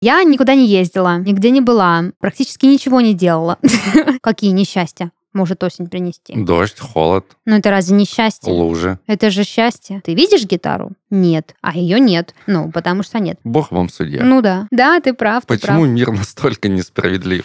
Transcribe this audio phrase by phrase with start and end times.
[0.00, 3.58] Я никуда не ездила, нигде не была, практически ничего не делала.
[4.22, 6.34] Какие несчастья может осень принести?
[6.36, 8.52] Дождь, холод, Ну это разве не счастье?
[8.52, 8.98] лужи.
[9.08, 10.00] Это же счастье.
[10.04, 10.92] Ты видишь гитару?
[11.10, 11.56] Нет.
[11.62, 12.32] А ее нет.
[12.46, 13.40] Ну, потому что нет.
[13.42, 14.22] Бог вам судья.
[14.22, 14.68] Ну да.
[14.70, 15.88] Да, ты прав, ты Почему прав.
[15.90, 17.44] мир настолько несправедлив?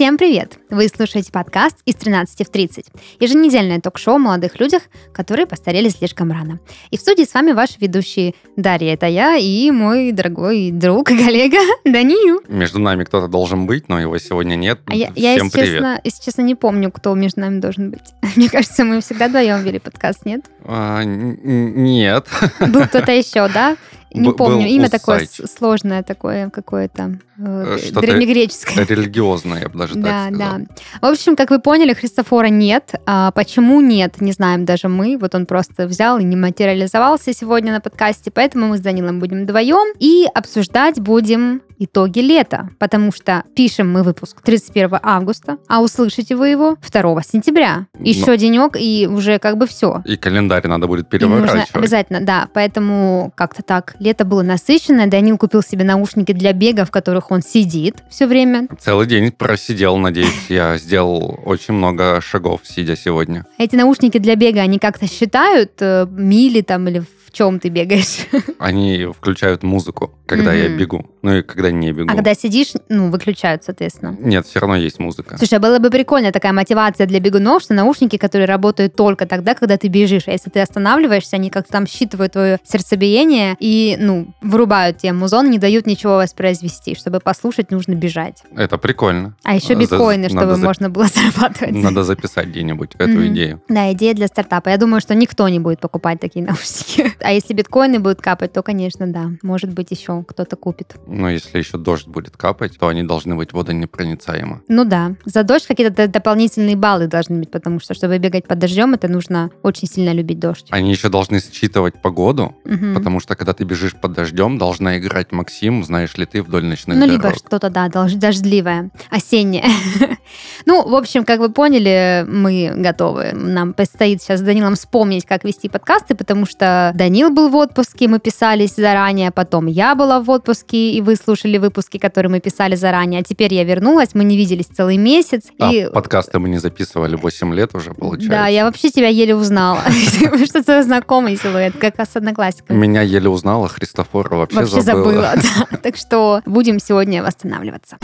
[0.00, 0.56] Всем привет!
[0.70, 2.86] Вы слушаете подкаст «Из 13 в 30».
[3.20, 6.58] Еженедельное ток-шоу о молодых людях, которые постарели слишком рано.
[6.90, 11.18] И в студии с вами ваши ведущие Дарья, это я, и мой дорогой друг и
[11.22, 12.40] коллега Даниил.
[12.48, 14.80] Между нами кто-то должен быть, но его сегодня нет.
[14.86, 15.74] А я, я, Всем если, привет.
[15.74, 18.14] честно, если честно, не помню, кто между нами должен быть.
[18.36, 20.46] Мне кажется, мы всегда вдвоем вели подкаст, нет?
[20.64, 22.26] А, нет.
[22.58, 23.76] Был кто-то еще, да?
[24.12, 24.66] Не помню.
[24.66, 28.86] Имя такое сложное, такое какое-то э, Э, древнегреческое.
[28.88, 30.58] Религиозно, я бы даже Да, так сказал.
[30.58, 31.08] да.
[31.08, 32.94] В общем, как вы поняли, Христофора нет.
[33.06, 35.16] А почему нет, не знаем даже мы.
[35.18, 39.44] Вот он просто взял и не материализовался сегодня на подкасте, поэтому мы с Данилом будем
[39.44, 46.36] вдвоем и обсуждать будем итоги лета, потому что пишем мы выпуск 31 августа, а услышите
[46.36, 47.86] вы его 2 сентября.
[47.98, 50.02] Еще денек и уже как бы все.
[50.04, 51.74] И календарь надо будет И нужно переворачивать.
[51.74, 52.48] обязательно, да.
[52.52, 53.96] Поэтому как-то так.
[53.98, 55.06] Лето было насыщенное.
[55.06, 58.68] Данил купил себе наушники для бега, в которых он сидит все время.
[58.78, 60.46] Целый день просидел, надеюсь.
[60.48, 63.46] Я сделал очень много шагов, сидя сегодня.
[63.58, 68.26] Эти наушники для бега, они как-то считают э, мили там или в чем ты бегаешь?
[68.58, 71.06] Они включают музыку, когда я бегу.
[71.22, 72.10] Ну и когда не бегу.
[72.10, 74.16] А когда сидишь, ну, выключают, соответственно.
[74.20, 75.36] Нет, все равно есть музыка.
[75.38, 79.54] Слушай, а было бы прикольно такая мотивация для бегунов, что наушники, которые работают только тогда,
[79.54, 80.24] когда ты бежишь.
[80.26, 85.50] А если ты останавливаешься, они как-то там считывают твое сердцебиение и, ну, вырубают тебе музон,
[85.50, 86.94] не дают ничего воспроизвести.
[86.94, 88.42] Чтобы послушать, нужно бежать.
[88.56, 89.36] Это прикольно.
[89.42, 91.74] А еще За- биткоины, надо чтобы за- можно было зарабатывать.
[91.74, 93.26] Надо записать где-нибудь эту Мгм.
[93.28, 93.62] идею.
[93.68, 94.68] Да, идея для стартапа.
[94.70, 97.12] Я думаю, что никто не будет покупать такие наушники.
[97.22, 99.30] А если биткоины будут капать, то, конечно, да.
[99.42, 100.94] Может быть, еще кто-то купит.
[101.06, 104.60] Но если еще дождь будет капать, то они должны быть водонепроницаемы.
[104.68, 105.12] Ну да.
[105.24, 109.50] За дождь какие-то дополнительные баллы должны быть, потому что, чтобы бегать под дождем, это нужно
[109.62, 110.66] очень сильно любить дождь.
[110.70, 112.94] Они еще должны считывать погоду, Мгм.
[112.94, 116.96] потому что когда ты бежишь под дождем, должна играть Максим, знаешь ли ты, вдоль ночных
[116.98, 117.24] Ну, дорог.
[117.24, 119.64] либо что-то, да, дождливое, осеннее.
[120.66, 123.32] Ну, в общем, как вы поняли, мы готовы.
[123.32, 128.08] Нам предстоит сейчас с Данилом вспомнить, как вести подкасты, потому что Данил был в отпуске,
[128.08, 132.74] мы писались заранее, потом я была в отпуске, и вы слушали выпуски, которые мы писали
[132.74, 135.42] заранее, а теперь я вернулась, мы не виделись целый месяц.
[135.58, 135.90] А и...
[135.90, 138.30] подкасты мы не записывали 8 лет уже, получается.
[138.30, 139.80] Да, я вообще тебя еле узнала.
[140.44, 142.76] Что-то знакомый силуэт, как с одноклассниками.
[142.76, 145.34] Меня еле узнала, Христофора вообще, Вообще забыла,
[145.70, 145.76] да.
[145.78, 147.98] Так что будем сегодня восстанавливаться.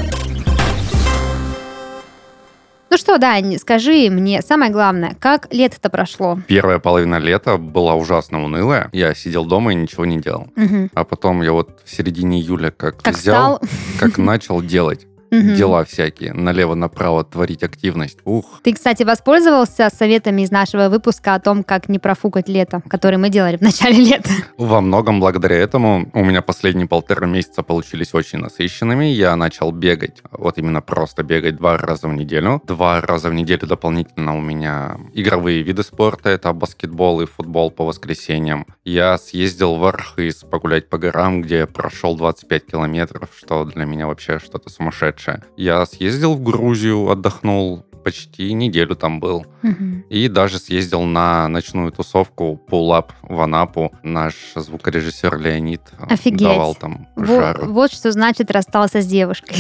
[2.89, 6.39] Ну что, Дань, скажи мне самое главное, как лето-то прошло?
[6.47, 8.89] Первая половина лета была ужасно унылая.
[8.93, 10.49] Я сидел дома и ничего не делал.
[10.55, 10.91] Мгм.
[10.95, 13.69] А потом я вот в середине июля как, Как взял, стал?
[13.99, 15.55] как начал делать Мгм.
[15.55, 18.19] дела всякие, налево-направо творить активность.
[18.25, 23.19] Ух, Ты, кстати, воспользовался советами из нашего выпуска о том, как не профукать лето, который
[23.19, 24.31] мы делали в начале лета?
[24.57, 29.07] Во многом благодаря этому у меня последние полтора месяца получились очень насыщенными.
[29.07, 32.63] Я начал бегать, вот именно просто бегать два раза в неделю.
[32.67, 37.85] Два раза в неделю дополнительно у меня игровые виды спорта, это баскетбол и футбол по
[37.85, 38.67] воскресеньям.
[38.85, 44.39] Я съездил в Архыз погулять по горам, где прошел 25 километров, что для меня вообще
[44.39, 45.26] что-то сумасшедшее.
[45.57, 49.45] Я съездил в Грузию, отдохнул, почти неделю там был.
[49.63, 50.05] Мгм.
[50.11, 53.93] И даже съездил на ночную тусовку Pull-Up в Анапу.
[54.05, 56.39] Наш звукорежиссер Леонид э, Офигеть.
[56.47, 57.73] давал там Во- жару.
[57.73, 59.57] Вот что значит расстался с девушкой.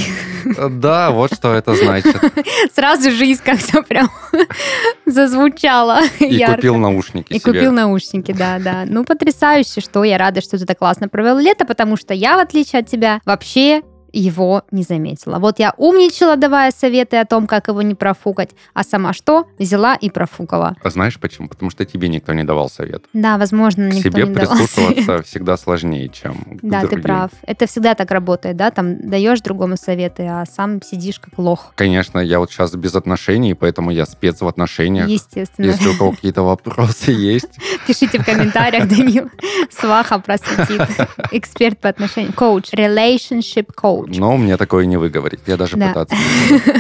[0.56, 2.16] Э, Да, вот что это значит.
[2.74, 4.08] Сразу жизнь как-то прям
[5.06, 6.56] зазвучала И ярко.
[6.56, 7.52] купил наушники И себе.
[7.52, 8.84] купил наушники, да, да.
[8.86, 12.40] Ну, потрясающе, что я рада, что ты так классно провел лето, потому что я, в
[12.40, 13.82] отличие от тебя, вообще
[14.20, 15.38] его не заметила.
[15.38, 19.46] Вот я умничала, давая советы о том, как его не профукать, а сама что?
[19.58, 20.76] Взяла и профукала.
[20.82, 21.48] А знаешь почему?
[21.48, 23.04] Потому что тебе никто не давал совет.
[23.12, 27.02] Да, возможно, К никто себе не давал прислушиваться всегда сложнее, чем Да, ты другим.
[27.02, 27.30] прав.
[27.42, 28.70] Это всегда так работает, да?
[28.70, 31.72] Там даешь другому советы, а сам сидишь как лох.
[31.74, 35.08] Конечно, я вот сейчас без отношений, поэтому я спец в отношениях.
[35.08, 35.66] Естественно.
[35.66, 39.30] Если у кого какие-то вопросы есть, Пишите в комментариях, Данил
[39.70, 40.82] Сваха просветит.
[41.32, 42.32] Эксперт по отношениям.
[42.32, 42.72] Коуч.
[42.72, 44.16] Relationship coach.
[44.18, 45.40] Но мне такое не выговорить.
[45.46, 45.88] Я даже Да.
[45.88, 46.16] пытаться.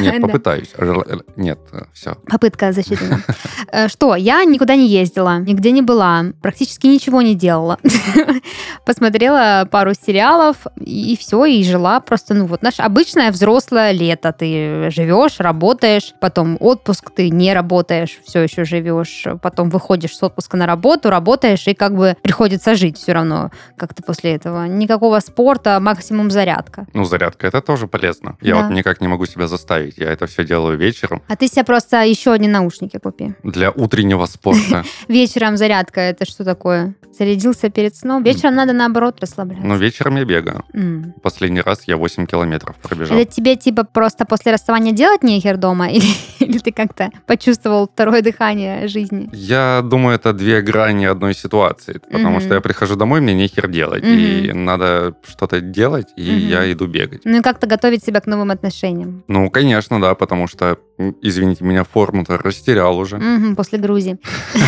[0.00, 0.70] Нет, попытаюсь.
[1.36, 1.58] Нет,
[1.92, 2.16] все.
[2.28, 3.20] Попытка засчитана.
[3.72, 7.78] Э, Что, я никуда не ездила, нигде не была, практически ничего не делала.
[8.84, 14.32] Посмотрела пару сериалов и все, и жила просто, ну вот, наше обычное взрослое лето.
[14.32, 20.56] Ты живешь, работаешь, потом отпуск, ты не работаешь, все еще живешь, потом выходишь с отпуска
[20.56, 24.64] на работу, работаешь, и как бы приходится жить все равно как-то после этого.
[24.66, 26.86] Никакого спорта, максимум зарядка.
[26.94, 28.36] Ну, зарядка это тоже полезно.
[28.40, 28.62] Я Да.
[28.62, 29.98] вот никак не могу себя заставить.
[29.98, 33.34] Я это все делаю вечером А ты себе просто еще одни наушники купи.
[33.42, 34.84] для утреннего спорта.
[35.08, 36.94] Вечером зарядка, это что такое?
[37.18, 38.22] Зарядился перед сном?
[38.22, 39.66] Вечером надо наоборот расслабляться.
[39.66, 40.64] Но вечером я бегаю.
[41.22, 43.16] Последний раз я 8 километров пробежал.
[43.18, 45.88] Это тебе типа просто после расставания делать нехер дома?
[45.96, 46.06] Или,
[46.40, 49.28] или ты как-то почувствовал второе дыхание жизни?
[49.32, 51.98] Я думаю, это две грани одной ситуации.
[52.10, 52.40] Потому Мгм.
[52.40, 54.04] что я прихожу домой, мне нехер делать.
[54.04, 56.38] И надо что-то делать, и Мгм.
[56.48, 57.22] я иду бегать.
[57.24, 59.24] Ну и как-то готовить себя к новым отношениям.
[59.28, 60.78] Ну, конечно, да, потому что,
[61.22, 63.20] извините меня, форму-то растерял уже.
[63.56, 64.18] После Грузии.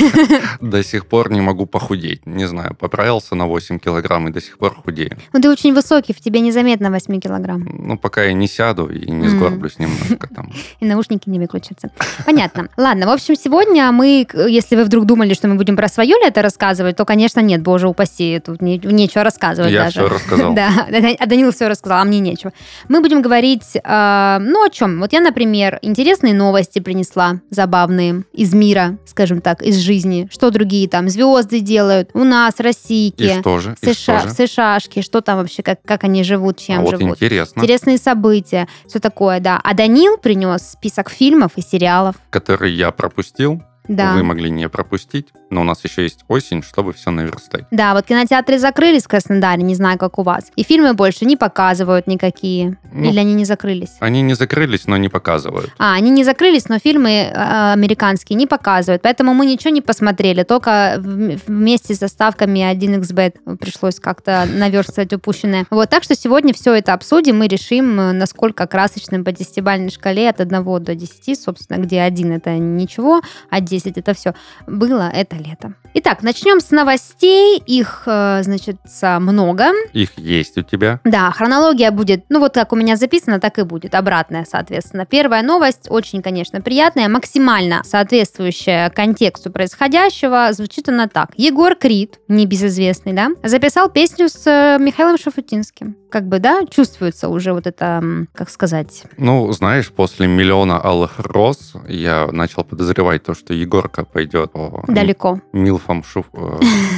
[0.60, 2.26] До сих пор не могу похудеть.
[2.26, 5.16] Не знаю, поправился на 8 килограмм и до сих пор худею.
[5.32, 7.66] Ну ты очень высокий, в тебе незаметно 8 килограмм.
[7.72, 10.52] Ну, пока я не сяду и не сгорблюсь немножко там.
[10.80, 11.90] И наушники не выключатся.
[12.26, 12.68] Понятно.
[12.76, 16.42] Ладно, в общем, сегодня мы, если вы вдруг думали, что мы будем про свое лето
[16.42, 20.00] рассказывать, то, конечно, нет, боже упаси, тут не- нечего рассказывать Я даже.
[20.00, 20.54] все рассказал.
[20.58, 20.86] Да,
[21.18, 22.52] а Данил все рассказал, а мне нечего.
[22.88, 25.00] Мы будем говорить, э, ну, о чем?
[25.00, 25.78] Вот я, например,
[26.18, 30.28] интересные новости принесла, забавные, из мира, скажем так, из жизни.
[30.32, 33.76] Что другие там звезды делают у нас, И российки, что же?
[33.80, 34.46] в И США, что в же?
[34.48, 37.16] США-шки, что там вообще, как, как они живут, чем А вот живут.
[37.16, 39.60] интересно, Интересные события, все такое, да.
[39.62, 42.16] А Данил принес список фильмов и сериалов.
[42.30, 44.14] который я пропустил, Да.
[44.14, 47.64] вы могли не пропустить, но у нас еще есть осень, чтобы все наверстать.
[47.70, 50.50] Да, вот кинотеатры закрылись в Краснодаре, не знаю, как у вас.
[50.56, 52.78] И фильмы больше не показывают никакие.
[52.92, 53.96] Ну, Или они не закрылись?
[54.00, 55.70] Они не закрылись, но не показывают.
[55.78, 59.02] А, они не закрылись, но фильмы э, американские не показывают.
[59.02, 60.42] Поэтому мы ничего не посмотрели.
[60.42, 65.66] Только вместе с заставками 1xbet пришлось как-то наверстывать упущенное.
[65.70, 67.38] Вот, так что сегодня все это обсудим.
[67.38, 72.32] Мы решим, э, насколько красочным по десятибалльной шкале от 1 до 10, собственно, где 1
[72.32, 74.34] это ничего, а 10 это все
[74.66, 75.74] было это лето.
[75.94, 77.58] Итак, начнем с новостей.
[77.66, 79.66] Их, э, значит, много.
[79.92, 81.00] Их есть у тебя.
[81.04, 85.06] Да, хронология будет, ну вот как у меня записано, так и будет, обратная, соответственно.
[85.06, 90.52] Первая новость, очень, конечно, приятная, максимально соответствующая контексту происходящего.
[90.52, 91.30] Звучит она так.
[91.36, 95.96] Егор Крид, небезызвестный, да, записал песню с э, Михаилом Шафутинским.
[96.10, 98.02] Как бы, да, чувствуется уже вот это,
[98.32, 104.52] как сказать, Ну, знаешь, после миллиона алых роз я начал подозревать то, что Егорка пойдет
[104.52, 105.27] по далеко.
[105.52, 106.60] Милфам, шу- э,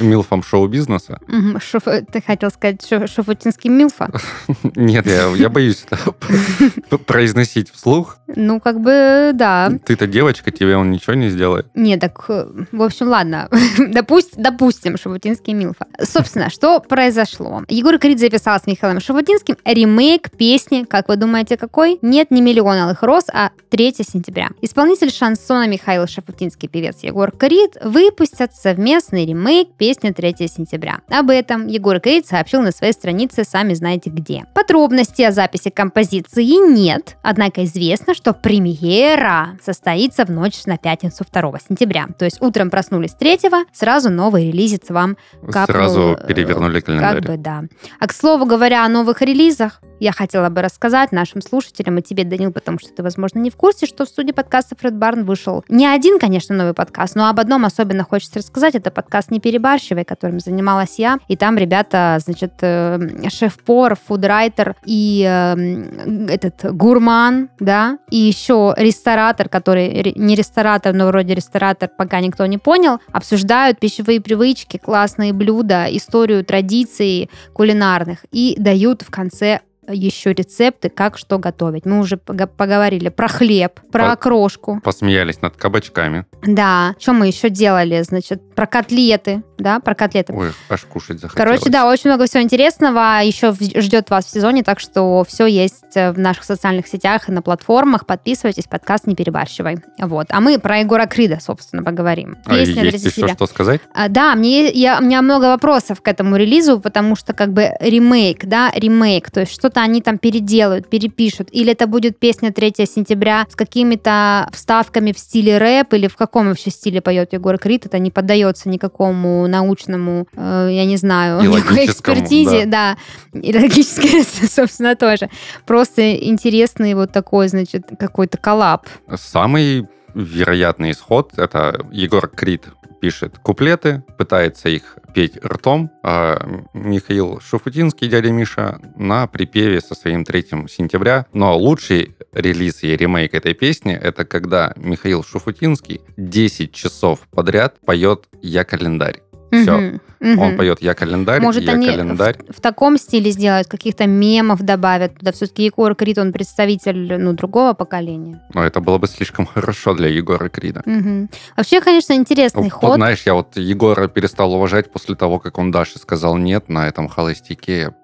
[0.00, 1.18] милфам шоу-бизнеса.
[1.26, 4.10] Мгм, Шаф- Ты хотел сказать Ша- Шафутинский Милфа?
[4.76, 6.12] Нет, я, я боюсь это
[7.06, 8.18] произносить вслух.
[8.34, 9.70] Ну, как бы, да.
[9.84, 11.66] Ты-то девочка, тебе он ничего не сделает.
[11.74, 13.48] Не, так, э, в общем, ладно.
[13.78, 15.86] Допусть, допустим, Шабутинский Милфа.
[16.02, 17.62] Собственно, что произошло?
[17.68, 21.98] Егор Крид записал с Михаилом Шабутинским ремейк песни, как вы думаете, какой?
[22.02, 24.50] Нет, не «Миллион алых роз», а 3 сентября.
[24.62, 31.00] Исполнитель шансона Михаил Шафутинский певец Егор Крид выпустят совместный ремейк песни 3 сентября.
[31.08, 34.44] Об этом Егор Крид сообщил на своей странице «Сами знаете где».
[34.54, 41.52] Подробностей о записи композиции нет, однако известно, что премьера состоится в ночь на пятницу 2
[41.68, 42.06] сентября.
[42.18, 43.36] То есть утром проснулись 3
[43.72, 45.16] сразу новый релизится вам
[45.50, 47.16] Капнул, Сразу э, перевернули календарь.
[47.22, 47.64] как бы, да.
[48.00, 52.24] А к слову говоря о новых релизах, я хотела бы рассказать нашим слушателям и тебе,
[52.24, 55.64] Данил, потому что ты, возможно, не в курсе, что в студии подкаста Фред Барн вышел
[55.68, 58.74] не один, конечно, новый подкаст, но об одном особенно хочется рассказать.
[58.74, 61.18] Это подкаст «Не перебарщивай», которым занималась я.
[61.28, 62.98] И там ребята, значит, э,
[63.28, 71.34] шеф-повар, фудрайтер и э, этот гурман, да, и еще ресторатор, который не ресторатор, но вроде
[71.34, 79.02] ресторатор, пока никто не понял, обсуждают пищевые привычки, классные блюда, историю традиций кулинарных и дают
[79.02, 81.86] в конце еще рецепты, как что готовить.
[81.86, 84.80] Мы уже поговорили про хлеб, про По- окрошку.
[84.82, 86.26] Посмеялись над кабачками.
[86.42, 88.00] Да, что мы еще делали?
[88.02, 90.32] Значит, про котлеты, да, про котлеты.
[90.32, 91.34] Ой, аж кушать захотелось.
[91.34, 95.96] Короче, да, очень много всего интересного еще ждет вас в сезоне, так что все есть
[95.96, 98.06] э, в наших социальных сетях и на платформах.
[98.06, 99.78] Подписывайтесь, подкаст «Не перебарщивай».
[99.98, 100.28] Вот.
[100.30, 102.36] А мы про Егора Крида, собственно, поговорим.
[102.46, 103.34] А Песня есть 30 еще сентября.
[103.34, 103.80] что сказать?
[103.92, 107.70] А, Да, мне, я, у меня много вопросов к этому релизу, потому что как бы
[107.80, 112.52] ремейк, да, ремейк, то есть что что-то они там переделают, перепишут, или это будет песня
[112.52, 117.58] 3 сентября с какими-то вставками в стиле рэп, или в каком вообще стиле поет Егор
[117.58, 122.96] Крид, это не поддается никакому научному, э, я не знаю, никакой экспертизе, да.
[123.32, 125.28] и логической, собственно, тоже.
[125.66, 128.86] Просто интересный вот такой, значит, какой-то коллаб.
[129.14, 132.64] Самый вероятный исход— это Егор Крид
[133.00, 136.38] пишет куплеты, пытается их петь ртом, а
[136.74, 141.26] Михаил Шуфутинский, дядя Миша, на припеве со своим 3 сентября.
[141.32, 148.24] Но лучший релиз и ремейк этой песни— это когда Михаил Шуфутинский 10 часов подряд поет
[148.42, 149.22] «Я календарь».
[149.62, 150.00] Все.
[150.18, 150.38] Мгм.
[150.38, 152.38] Он поет «Я календарь», Может, «Я они календарь».
[152.48, 155.32] в, в таком стиле сделают, каких-то мемов добавят туда.
[155.32, 158.42] Все-таки Егор Крид, он представитель ну, другого поколения.
[158.54, 160.82] Но это было бы слишком хорошо для Егора Крида.
[160.86, 161.28] Мгм.
[161.56, 162.94] Вообще, конечно, интересный Вот, ход.
[162.94, 167.08] знаешь, я вот Егора перестал уважать после того, как он Даше сказал «нет» на этом
[167.08, 167.94] холостяке.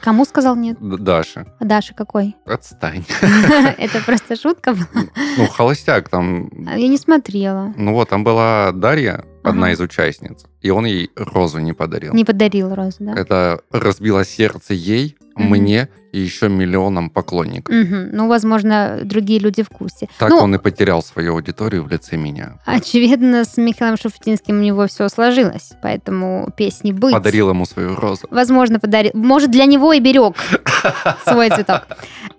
[0.00, 0.76] Кому сказал нет?
[0.80, 2.36] Даша, А Даша какой?
[2.44, 3.04] отстань.
[3.78, 5.04] Это просто шутка была.
[5.38, 6.50] Ну, холостяк там...
[6.76, 7.72] Я не смотрела.
[7.78, 12.14] Ну вот, там была Дарья, одна из участниц, и он ей розу не подарил.
[12.14, 13.12] Не подарила розу, да?
[13.14, 17.74] Это разбило сердце ей, мне и еще миллионам поклонников.
[17.74, 18.10] Мгм.
[18.12, 20.08] Ну, возможно, другие люди в курсе.
[20.18, 22.58] Так ну, он и потерял свою аудиторию в лице меня.
[22.64, 27.12] очевидно, с Михаилом Шуфутинским у него все сложилось, поэтому песни быть.
[27.12, 28.28] Подарил ему свою розу.
[28.30, 29.10] Возможно, подарил.
[29.14, 30.36] Может, для него и берег
[31.26, 31.82] свой цветок.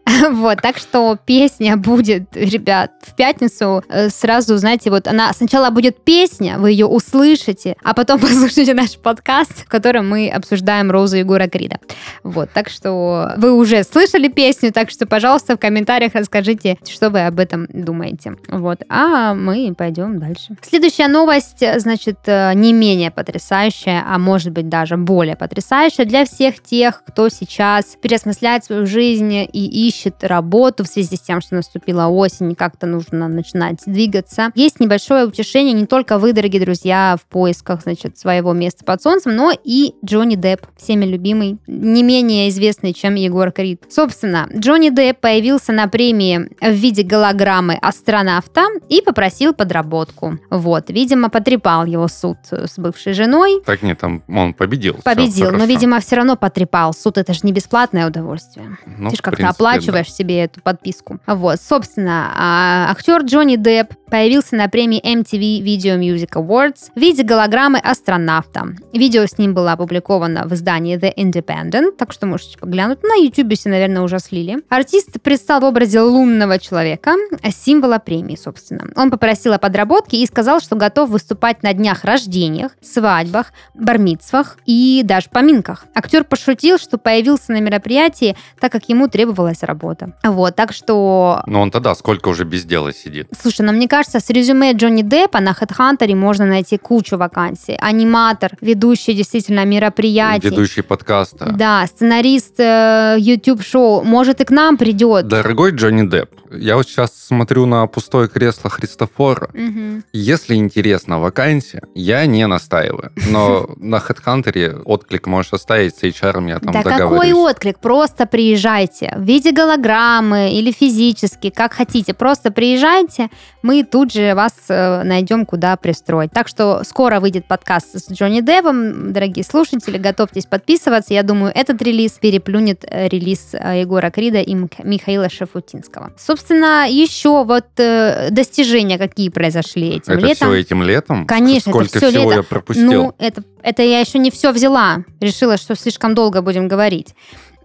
[0.29, 6.03] Вот, так что песня будет, ребят, в пятницу э, сразу, знаете, вот она сначала будет
[6.03, 11.47] песня, вы ее услышите, а потом послушайте наш подкаст, в котором мы обсуждаем Розу Егора
[11.47, 11.79] Крида.
[12.23, 17.25] Вот, так что вы уже слышали песню, так что, пожалуйста, в комментариях расскажите, что вы
[17.25, 18.35] об этом думаете.
[18.47, 20.55] Вот, а мы пойдем дальше.
[20.61, 26.61] Следующая новость, значит, э, не менее потрясающая, а может быть даже более потрясающая для всех
[26.61, 32.07] тех, кто сейчас переосмысляет свою жизнь и ищет работу в связи с тем, что наступила
[32.07, 34.51] осень, и как-то нужно начинать двигаться.
[34.55, 39.35] Есть небольшое утешение не только вы, дорогие друзья, в поисках, значит, своего места под солнцем,
[39.35, 43.83] но и Джонни Депп, всеми любимый, не менее известный, чем Егор Крид.
[43.89, 50.37] Собственно, Джонни Депп появился на премии в виде голограммы астронавта и попросил подработку.
[50.49, 54.97] Вот, видимо, потрепал его суд с бывшей женой, Так нет, там он победил.
[55.03, 56.93] Победил, но, видимо, все равно потрепал.
[56.93, 58.77] Суд это же не бесплатное удовольствие.
[58.85, 61.19] Ну, Ты же как-то оплачиваешь себе эту подписку.
[61.25, 67.23] Вот, собственно, а, актер Джонни Депп появился на премии MTV Video Music Awards в виде
[67.23, 68.67] голограммы астронавта.
[68.93, 73.03] Видео с ним было опубликовано в издании The Independent, так что можете поглянуть.
[73.03, 74.63] На YouTube все, наверное, уже слили.
[74.69, 77.13] Артист предстал в образе лунного человека,
[77.51, 78.89] символа премии, собственно.
[78.95, 85.01] Он попросил о подработке и сказал, что готов выступать на днях рождениях, свадьбах, бармитсвах и
[85.03, 85.85] даже поминках.
[85.93, 90.13] Актер пошутил, что появился на мероприятии, так как ему требовалась работа.
[90.23, 91.43] Вот, так что...
[91.45, 93.27] Ну он тогда сколько уже без дела сидит?
[93.39, 97.77] Слушай, ну мне кажется, с резюме Джонни Деппа на HeadHunter можно найти кучу вакансий.
[97.79, 100.49] Аниматор, ведущий действительно мероприятий.
[100.49, 101.51] Ведущий подкаста.
[101.51, 104.03] Да, сценарист э, YouTube-шоу.
[104.03, 105.27] Может, и к нам придет.
[105.27, 109.49] Дорогой Джонни Депп, я вот сейчас смотрю на пустое кресло Христофора.
[109.53, 110.03] Мгм.
[110.13, 113.11] Если интересна вакансия, я не настаиваю.
[113.29, 117.79] Но на HeadHunter отклик можешь оставить, с HR я там да какой отклик?
[117.79, 119.13] Просто приезжайте.
[119.15, 122.13] В виде голограммы или физически, как хотите.
[122.13, 123.29] Просто приезжайте,
[123.61, 126.31] мы тут же вас э, найдем, куда пристроить.
[126.31, 129.13] Так что скоро выйдет подкаст с Джонни Девом.
[129.13, 131.13] Дорогие слушатели, готовьтесь подписываться.
[131.13, 136.11] Я думаю, этот релиз переплюнет э, релиз э, Егора Крида и Мих- Михаила Шафутинского.
[136.35, 140.47] Собственно, еще вот э, достижения какие произошли этим Это летом.
[140.49, 141.25] все этим летом?
[141.25, 142.35] Конечно, это Сколько всё всего лето.
[142.35, 142.91] я пропустил?
[142.91, 145.05] Ну, это, это я еще не все взяла.
[145.21, 147.15] Решила, что слишком долго будем говорить.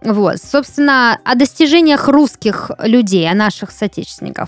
[0.01, 4.47] Вот, собственно, о достижениях русских людей, о наших соотечественников.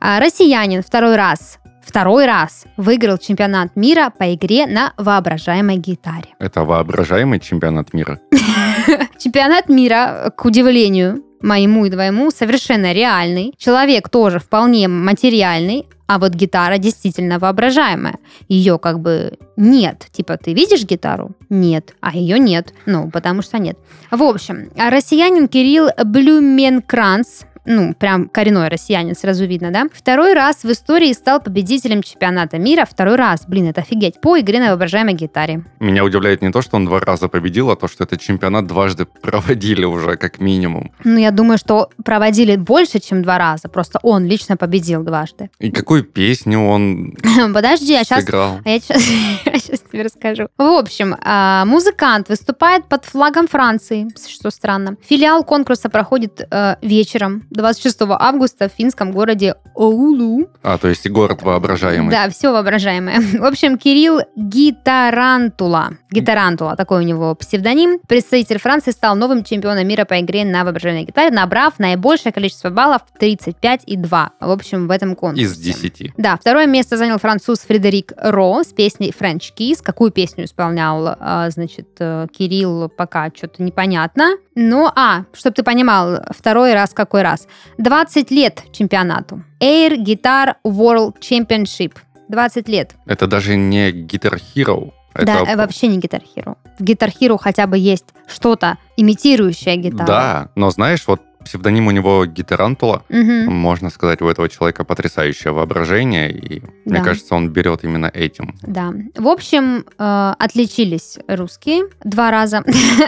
[0.00, 6.28] А, Россиянин второй раз, второй раз выиграл чемпионат мира по игре на воображаемой гитаре.
[6.38, 8.18] Это воображаемый чемпионат мира.
[9.18, 13.54] Чемпионат мира, к удивлению моему и твоему, совершенно реальный.
[13.58, 18.16] Человек тоже вполне материальный, а вот гитара действительно воображаемая.
[18.48, 20.06] Ее как бы нет.
[20.10, 21.32] Типа, ты видишь гитару?
[21.50, 21.94] Нет.
[22.00, 22.72] А ее нет.
[22.86, 23.78] Ну, потому что нет.
[24.10, 29.86] В общем, россиянин Кирилл Блюменкранц ну, прям коренной россиянин, сразу видно, да?
[29.92, 32.86] Второй раз в истории стал победителем чемпионата мира.
[32.90, 35.64] Второй раз, блин, это офигеть, по игре на воображаемой гитаре.
[35.78, 39.04] Меня удивляет не то, что он два раза победил, а то, что этот чемпионат дважды
[39.22, 40.92] проводили уже, как минимум.
[41.04, 43.68] Ну, я думаю, что проводили больше, чем два раза.
[43.68, 45.50] Просто он лично победил дважды.
[45.58, 47.14] И какую песню он
[47.54, 48.60] Подожди, а сейчас сыграл?
[48.64, 50.48] А я сейчас, тебе расскажу.
[50.56, 54.96] В общем, а, музыкант выступает под флагом Франции, что странно.
[55.08, 60.48] Филиал конкурса проходит э, вечером 26 августа в финском городе Оулу.
[60.62, 62.10] А, то есть и город воображаемый.
[62.10, 63.20] Да, все воображаемое.
[63.40, 65.98] В общем, Кирилл Гитарантула.
[66.10, 67.98] Гитарантула, такой у него псевдоним.
[68.06, 73.02] Представитель Франции стал новым чемпионом мира по игре на воображаемой гитаре, набрав наибольшее количество баллов
[73.20, 74.28] 35,2.
[74.40, 75.42] В общем, в этом конкурсе.
[75.42, 76.12] Из 10.
[76.16, 79.82] Да, второе место занял француз Фредерик Ро с песней French Kiss.
[79.82, 84.36] Какую песню исполнял, а, значит, э, Кирилл, пока что-то непонятно.
[84.54, 87.47] Ну, а, чтобы ты понимал, второй раз какой раз.
[87.78, 89.42] 20 лет чемпионату.
[89.60, 91.92] Air Guitar World Championship.
[92.28, 92.94] 20 лет.
[93.06, 94.92] Это даже не Guitar Hero.
[95.14, 96.56] Да, Это э, вообще не Guitar Hero.
[96.78, 100.06] В Guitar Hero хотя бы есть что-то, имитирующее гитару.
[100.06, 103.04] Да, но знаешь, вот псевдоним у него Гитерантула.
[103.08, 103.50] Мгм.
[103.52, 107.02] Можно сказать, у этого человека потрясающее воображение, и мне Да.
[107.02, 108.54] кажется, он берет именно этим.
[108.62, 108.92] Да.
[109.16, 112.62] В общем, э, отличились русские два раза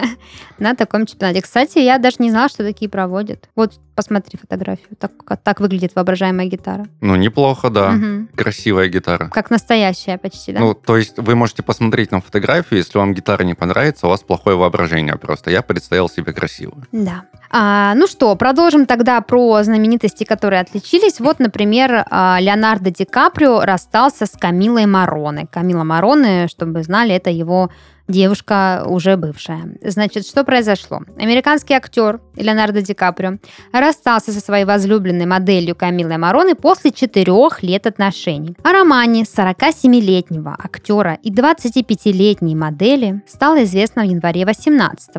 [0.59, 1.41] на таком чемпионате.
[1.41, 3.47] Кстати, я даже не знала, что такие проводят.
[3.55, 4.95] Вот посмотри фотографию.
[4.99, 5.11] Так,
[5.43, 6.87] так выглядит воображаемая гитара.
[7.01, 7.91] Ну, неплохо, да.
[7.91, 8.29] Мгм.
[8.35, 9.29] Красивая гитара.
[9.29, 10.59] Как настоящая почти, да?
[10.59, 14.21] Ну, то есть вы можете посмотреть на фотографию, если вам гитара не понравится, у вас
[14.21, 15.51] плохое воображение просто.
[15.51, 16.85] Я представил себе красивую.
[16.91, 17.25] Да.
[17.49, 21.19] А, ну что, продолжим тогда про знаменитости, которые отличились.
[21.19, 25.47] Вот, например, а, Леонардо Ди Каприо расстался с Камилой Мароне.
[25.51, 27.69] Камила Мароне, чтобы вы знали, это его
[28.11, 29.75] девушка уже бывшая.
[29.83, 31.01] Значит, что произошло?
[31.17, 33.37] Американский актер Леонардо Ди Каприо
[33.71, 38.55] расстался со своей возлюбленной моделью Камилой Мароне после четырех лет отношений.
[38.63, 45.09] О романе 47-летнего актера и 25-летней модели стало известно в январе 18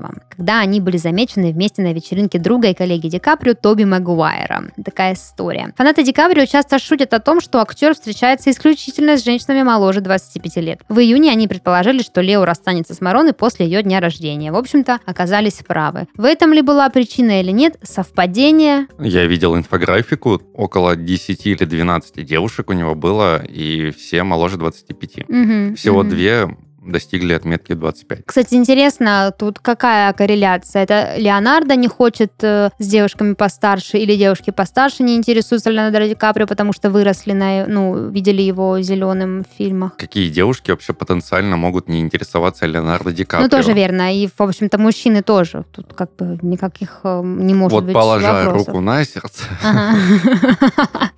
[0.43, 4.65] когда они были замечены вместе на вечеринке друга и коллеги Ди Каприо Тоби Магуайра.
[4.85, 5.73] Такая история.
[5.77, 10.57] Фанаты Ди Каприо часто шутят о том, что актер встречается исключительно с женщинами моложе 25
[10.57, 10.81] лет.
[10.89, 14.53] В июне они предположили, что Лео расстанется с Мароной после ее дня рождения.
[14.53, 16.07] В общем-то, оказались правы.
[16.17, 22.25] В этом ли была причина или нет, совпадение Я видел инфографику, около 10 или 12
[22.25, 25.29] девушек у него было, и все моложе 25.
[25.29, 26.09] Мгм, Всего мгм.
[26.11, 28.21] две достигли отметки 25.
[28.27, 30.83] Кстати, интересно, тут какая корреляция?
[30.83, 36.15] Это Леонардо не хочет э, с девушками постарше или девушки постарше не интересуются Леонардо Ди
[36.15, 39.97] Каприо, потому что выросли на, ну, видели его зеленым в фильмах.
[39.97, 43.45] Какие девушки вообще потенциально могут не интересоваться Леонардо Ди Каприо?
[43.45, 44.15] Ну, тоже верно.
[44.15, 45.65] И, в общем-то, мужчины тоже.
[45.73, 48.69] Тут как бы никаких э, не может Вот быть положа вопросов.
[48.69, 49.45] руку на сердце.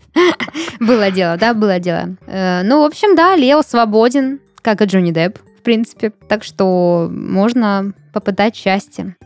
[0.80, 2.16] Было дело, да, было дело.
[2.26, 6.10] Э, Ну, в общем, да, Лео свободен, как и Джонни Депп, в принципе.
[6.28, 9.16] Так что можно попытать счастье,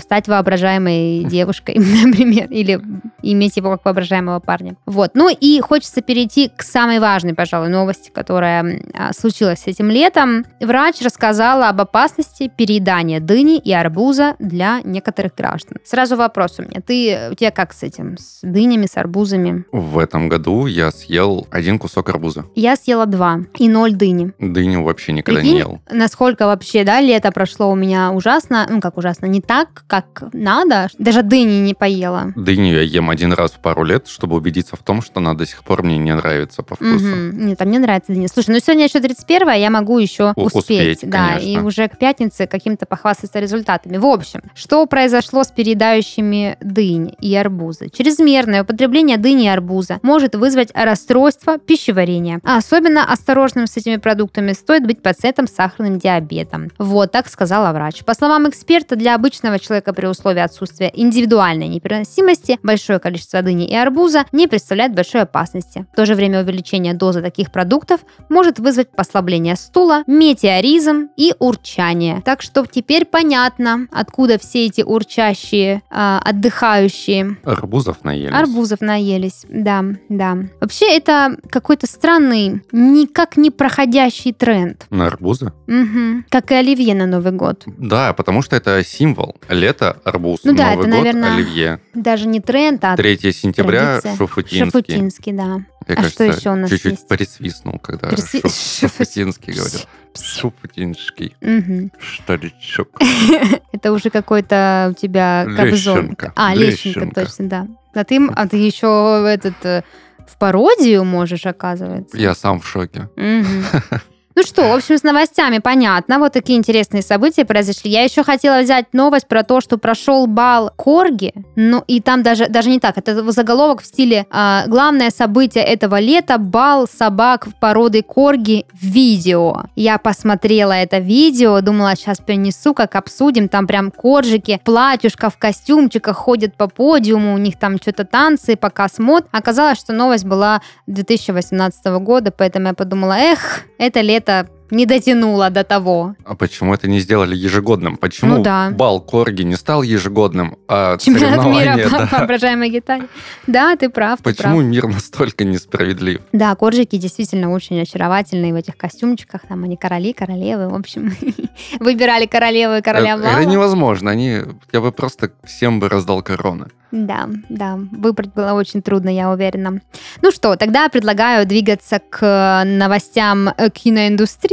[0.00, 2.80] стать воображаемой девушкой, например, или
[3.22, 4.76] иметь его как воображаемого парня.
[4.86, 5.12] Вот.
[5.14, 10.44] Ну и хочется перейти к самой важной, пожалуй, новости, которая а, случилась этим летом.
[10.60, 15.78] Врач рассказала об опасности переедания дыни и арбуза для некоторых граждан.
[15.84, 16.80] Сразу вопрос у меня.
[16.86, 18.16] Ты, у тебя как с этим?
[18.18, 19.64] С дынями, с арбузами?
[19.72, 22.44] В этом году я съел один кусок арбуза.
[22.54, 24.32] Я съела два и ноль дыни.
[24.38, 25.80] Дыню вообще никогда не Прикинь, ел.
[25.90, 30.88] насколько вообще, да, лето прошло у меня ужасно, ну как ужасно, не так, как надо.
[30.98, 32.32] Даже дыни не поела.
[32.34, 35.46] Дыню я ем один раз в пару лет, чтобы убедиться в том, что она до
[35.46, 37.04] сих пор мне не нравится по вкусу.
[37.06, 37.46] Мгм.
[37.46, 38.26] Нет, а мне нравится дыня.
[38.28, 40.62] Слушай, ну сегодня еще 31 я могу еще У- успеть.
[40.98, 41.46] успеть, да, конечно.
[41.48, 43.96] и уже к пятнице каким-то похвастаться результатами.
[43.96, 47.88] В общем, что произошло с переедающими дынь и арбузы?
[47.90, 52.40] Чрезмерное употребление дыни и арбуза может вызвать расстройство пищеварения.
[52.42, 56.70] А особенно осторожным с этими продуктами стоит быть пациентом с сахарным диабетом.
[56.78, 58.04] Вот так сказала врач.
[58.04, 63.74] По словам эксперта, для обычного человека при условии отсутствия индивидуальной непереносимости большое количество дыни и
[63.74, 65.86] арбуза не представляет большой опасности.
[65.92, 72.22] В то же время увеличение дозы таких продуктов может вызвать послабление стула, метеоризм и урчание.
[72.24, 78.34] Так что теперь понятно, откуда все эти урчащие, а, отдыхающие Арбузов наелись.
[78.34, 80.38] Арбузов наелись, да, да.
[80.60, 84.86] Вообще это какой-то странный, никак не проходящий тренд.
[84.90, 85.52] На арбузы?
[85.66, 86.24] Мгм.
[86.28, 87.64] Как и оливье на Новый год.
[87.66, 89.36] Да, потому что это символ.
[89.48, 91.80] Лето, арбуз, Ну да, Новый это, год, наверное, оливье.
[91.94, 94.16] Даже не тренд, а 3 сентября, традиция.
[94.16, 94.64] Шуфутинский.
[94.66, 95.44] Шафутинский, да.
[95.88, 97.08] Я, А что кажется, еще у нас чуть-чуть есть?
[97.08, 99.80] присвистнул, когда Присви- Шуф- Шуфутинский говорил.
[100.20, 101.36] Шуфутинский.
[101.40, 101.92] Мгм.
[102.22, 102.88] Старичок.
[103.72, 105.98] Это уже какой-то у тебя Кобзон.
[105.98, 106.32] Лещенко.
[106.36, 107.66] А, Лещенко, точно, да.
[107.94, 109.82] А ты, а ты еще этот э,
[110.26, 112.16] в пародию можешь, оказывается.
[112.18, 113.08] Я сам в шоке.
[113.16, 113.64] Мгм.
[114.38, 116.18] Ну что, в общем, с новостями понятно.
[116.18, 117.90] Вот такие интересные события произошли.
[117.90, 121.32] Я еще хотела взять новость про то, что прошел бал Корги.
[121.56, 122.98] Ну, и там даже, даже не так.
[122.98, 129.62] Это заголовок в стиле а, «Главное событие этого лета– бал собак породы Корги в видео».
[129.74, 133.48] Я посмотрела это видео, думала, сейчас перенесу, как обсудим.
[133.48, 138.98] Там прям коржики, платьюшка в костюмчиках ходят по подиуму, у них там что-то танцы, показ
[138.98, 139.24] мод.
[139.30, 145.50] Оказалось, что новость была 2018 года, поэтому я подумала, эх, это лето это не дотянуло
[145.50, 146.14] до того.
[146.24, 147.96] А почему это не сделали ежегодным?
[147.96, 148.70] Почему Ну да.
[148.70, 152.06] бал Корги не стал ежегодным, а Чемпионат мира да?
[152.06, 153.08] по воображаемой гитаре.
[153.46, 154.64] Да, ты прав, ты Почему прав.
[154.64, 156.20] мир настолько несправедлив?
[156.32, 159.42] Да, коржики действительно очень очаровательные в этих костюмчиках.
[159.48, 161.14] Там они короли, королевы, в общем.
[161.80, 163.32] Выбирали королеву и короля это, бала.
[163.40, 164.10] это невозможно.
[164.10, 164.40] Они,
[164.72, 166.66] я бы просто всем бы раздал короны.
[166.92, 169.80] Да, да, выбрать было очень трудно, я уверена.
[170.22, 173.70] Ну что, тогда предлагаю двигаться к э, новостям э,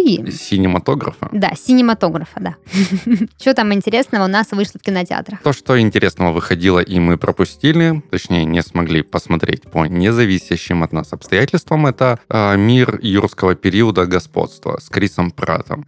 [0.04, 0.32] киноиндустрии.
[0.32, 1.30] Синематографа.
[1.32, 2.56] Да, синематографа, да.
[3.40, 5.42] Что там интересного у нас вышло в кинотеатрах?
[5.42, 11.14] То, что интересного выходило и мы пропустили, точнее, не смогли посмотреть по независящим от нас
[11.14, 15.86] обстоятельствам, это а, «Мир юрского периода господства» с Крисом Пратом.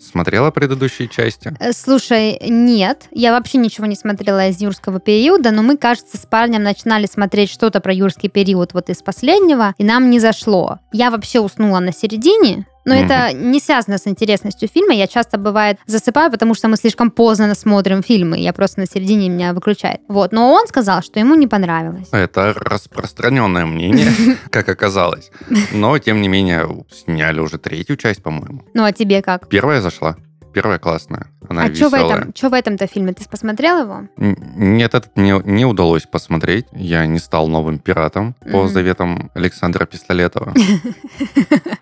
[0.00, 1.54] Смотрела предыдущие части?
[1.60, 6.26] Э, Слушай, нет, я вообще ничего не смотрела из юрского периода, но мы, кажется, с
[6.26, 10.78] парнем начинали смотреть что-то про юрский период вот из последнего, и нам не зашло.
[10.92, 13.04] Я вообще уснула на середине, но Мгм.
[13.04, 14.94] это не связано с интересностью фильма.
[14.94, 18.38] Я часто, бывает, засыпаю, потому что мы слишком поздно смотрим фильмы.
[18.38, 20.00] Я просто на середине меня выключает.
[20.08, 20.32] Вот.
[20.32, 22.08] Но он сказал, что ему не понравилось.
[22.12, 24.10] Это распространенное мнение,
[24.50, 25.30] как оказалось.
[25.72, 28.62] Но, тем не менее, сняли уже третью часть, по-моему.
[28.74, 29.48] Ну, а тебе как?
[29.48, 30.16] Первая зашла.
[30.54, 31.26] Первая классная.
[31.48, 33.12] Она а что в этом, чё в этом-то фильме?
[33.12, 34.08] Ты посмотрел его?
[34.16, 36.66] Нет, этот мне не удалось посмотреть.
[36.72, 38.68] Я не стал новым пиратом по Мгм.
[38.68, 40.54] заветам Александра Пистолетова.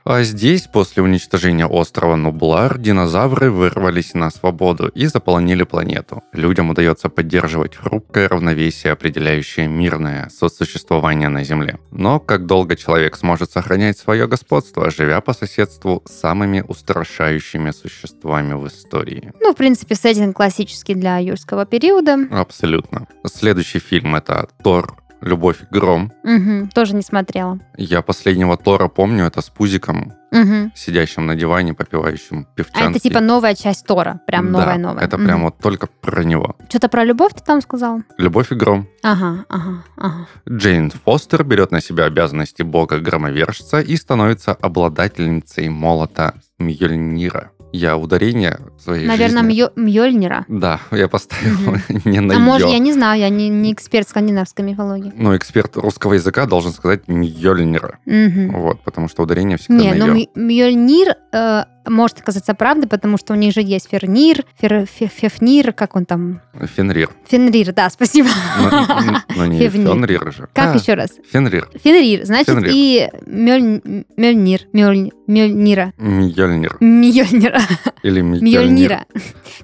[0.05, 6.23] А здесь, после уничтожения острова Нублар, динозавры вырвались на свободу и заполонили планету.
[6.33, 11.79] Людям удается поддерживать хрупкое равновесие, определяющее мирное сосуществование на Земле.
[11.93, 18.55] Но как долго человек сможет сохранять свое господство, живя по соседству с самыми устрашающими существами
[18.63, 19.33] в истории?
[19.41, 22.17] Ну, в принципе, сеттинг классический для юрского периода.
[22.31, 23.07] Абсолютно.
[23.27, 24.97] Следующий фильм это Тор.
[25.21, 26.11] Любовь и гром.
[26.25, 27.61] Мгм, тоже не смотрела.
[27.77, 30.73] Я последнего Тора помню, это с Пузиком, Мгм.
[30.75, 32.91] сидящим на диване, попивающим А певчанский.
[32.91, 34.21] это типа новая часть Тора.
[34.27, 35.05] Прям Да, новая-новая.
[35.05, 36.57] это прям вот только про него.
[36.69, 38.01] Что-то про любовь ты там сказал?
[38.19, 38.89] Любовь и гром.
[39.05, 40.27] Ага, ага, ага.
[40.51, 47.53] Джейн Фостер берет на себя обязанности бога-громовержца и становится обладательницей молота Мьёльнира.
[47.73, 49.63] Я ударение своей Наверное, жизни...
[49.63, 50.45] Мьё- Мьёльнира.
[50.49, 51.55] Да, я поставил
[51.89, 52.03] Мгм.
[52.05, 55.13] не на а может, я не знаю, я не, не эксперт скандинавской мифологии.
[55.17, 57.99] Но эксперт русского языка должен сказать Мьёльнира.
[58.07, 58.53] Мгм.
[58.61, 60.27] Вот, потому что ударение всегда Не, на ну «ё».
[60.35, 65.09] Мь- Мьёльнир э, может оказаться правдой, потому что у них же есть Фернир, Фер, Фе-
[65.15, 66.41] Фефнир, как он там?
[66.77, 67.11] Фенрир.
[67.29, 68.29] Фенрир, да, спасибо.
[68.61, 69.89] Но, но не Февнир.
[69.89, 70.49] Фенрир же.
[70.53, 71.11] Как А, еще раз?
[71.31, 71.69] Фенрир.
[71.83, 72.71] Фенрир, значит, Фенрир.
[72.75, 75.93] и Мёль- Мёльнир, Мёль- Мёльнира.
[75.99, 76.77] Мьёльнир.
[76.81, 77.61] Мьёльнира.
[78.03, 78.43] Или Мьёльнир.
[78.43, 79.05] Мьёльнира.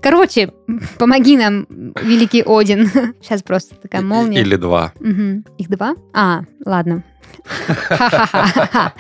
[0.00, 0.52] Короче,
[0.98, 1.66] помоги нам,
[2.02, 2.90] великий Один.
[3.22, 4.40] Сейчас просто такая молния.
[4.40, 4.92] Или два.
[5.00, 5.44] Мгм.
[5.59, 5.94] Их два?
[6.14, 7.02] А, ладно.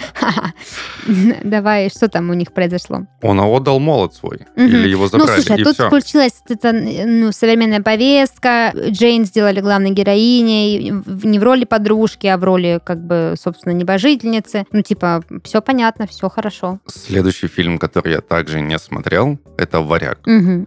[1.42, 3.06] Давай, что там у них произошло?
[3.22, 4.40] Он отдал молот свой.
[4.56, 5.86] Или его Ну, забрали, слушай, и тут все.
[5.88, 8.72] включилась эта ну, современная повестка.
[8.90, 14.64] Джейн сделали главной героиней не в роли подружки, а в роли, как бы, собственно, небожительницы.
[14.72, 16.78] Ну, типа, все понятно, все хорошо.
[16.86, 20.18] Следующий фильм, который я также не смотрел, это «Варяг».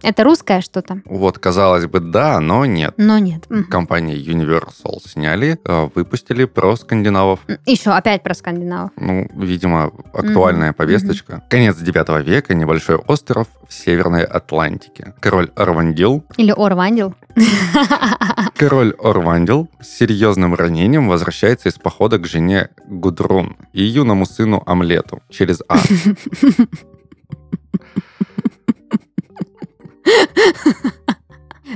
[0.02, 1.00] Это русское что-то?
[1.04, 2.94] Вот, казалось бы, да, но нет.
[2.96, 3.44] Но нет.
[3.70, 7.40] Компания Universal сняли, э, выпустили про скандинавов.
[7.66, 8.90] Еще опять про скандинавов.
[8.96, 11.42] Ну, видимо, актуальная Мгм, повесточка.
[11.48, 15.14] Конец 9 века, небольшой остров в Северной Атлантике.
[15.20, 17.14] Король Орвандил Или Орвандил.
[18.56, 25.22] Король Орвандил с серьезным ранением возвращается из похода к жене Гудрун и юному сыну Амлету
[25.30, 25.78] через А.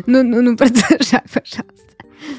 [0.07, 1.86] Ну, ну, ну, продолжай, пожалуйста.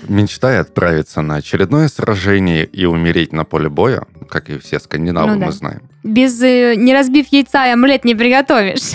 [0.08, 5.39] Мечтая отправиться на очередное сражение и умереть на поле боя, как и все скандинавы, Ну
[5.39, 5.45] да.
[5.47, 5.82] мы знаем.
[6.04, 8.93] Без э, не разбив яйца и омлет не приготовишь.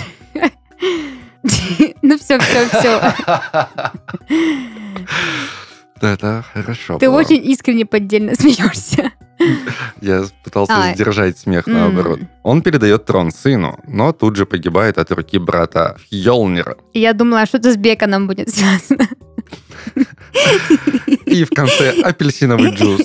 [2.01, 3.13] Ну все, все, все.
[6.01, 9.11] Это хорошо Ты очень искренне поддельно смеешься.
[10.01, 10.93] Я пытался А.
[10.93, 12.19] сдержать смех наоборот.
[12.43, 16.77] Он передает трон сыну, но тут же погибает от руки брата Фьолнира.
[16.93, 19.07] Я думала, что-то с Беконом будет связано.
[21.25, 23.01] И в конце апельсиновый джуз.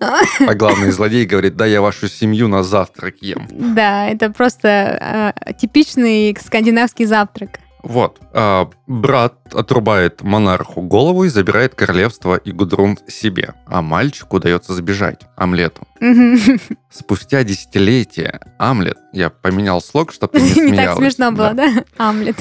[0.00, 3.48] А главный злодей говорит, да я вашу семью на завтрак ем.
[3.50, 7.58] Да, это просто э, типичный скандинавский завтрак.
[7.82, 8.18] Вот.
[8.32, 13.54] а, брат отрубает монарху голову и забирает королевство и Гудрун себе.
[13.66, 15.86] А мальчику удается сбежать, Амлету.
[16.00, 16.38] Мгм.
[16.90, 20.98] Спустя десятилетия Амлет, я поменял слог, чтобы ты не Не так смеялась.
[20.98, 21.84] смешно было, да?
[21.96, 22.36] Амлет.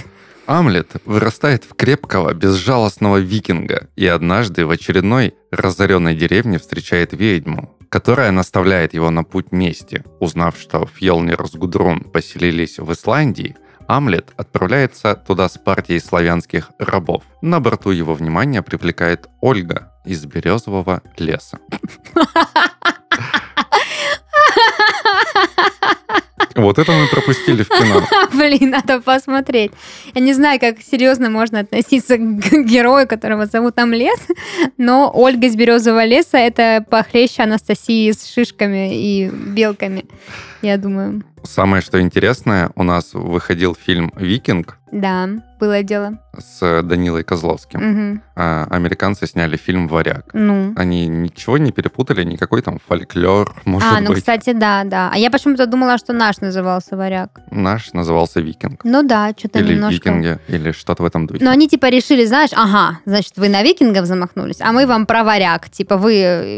[0.47, 8.31] Амлет вырастает в крепкого, безжалостного викинга и однажды в очередной разоренной деревне встречает ведьму, которая
[8.31, 10.05] наставляет его на путь мести.
[10.21, 13.57] Узнав, что Фьелнир с Гудрун поселились в Исландии,
[13.87, 17.23] Амлет отправляется туда с партией славянских рабов.
[17.41, 21.59] На борту его внимание привлекает Ольга из березового леса.
[26.57, 28.01] Вот это мы пропустили в кино.
[28.33, 29.71] Блин, надо посмотреть.
[30.15, 34.19] Я не знаю, как серьезно можно относиться к герою, которого зовут Амлет,
[34.77, 40.05] но Ольга из Березового леса это похлеще Анастасии с шишками и белками,
[40.63, 41.23] я думаю.
[41.43, 45.27] Самое, что интересное, у нас выходил фильм «Викинг» Да,
[45.59, 46.13] было дело.
[46.39, 47.79] с Данилой Козловским.
[47.79, 48.21] Мгм.
[48.35, 50.29] А американцы сняли фильм «Варяг».
[50.33, 50.73] Ну.
[50.75, 54.19] Они ничего не перепутали, никакой там фольклор, может а, ну, быть.
[54.19, 55.09] кстати, да, да.
[55.11, 57.39] А я почему-то думала, что наш назывался «Варяг».
[57.49, 58.81] Наш назывался «Викинг».
[58.83, 59.95] Ну да, что-то или немножко...
[59.95, 61.43] «Викинги», или что-то в этом духе.
[61.43, 65.23] Но они типа решили, знаешь, ага, значит, вы на викингов замахнулись, а мы вам про
[65.23, 65.69] варяг.
[65.71, 66.11] Типа вы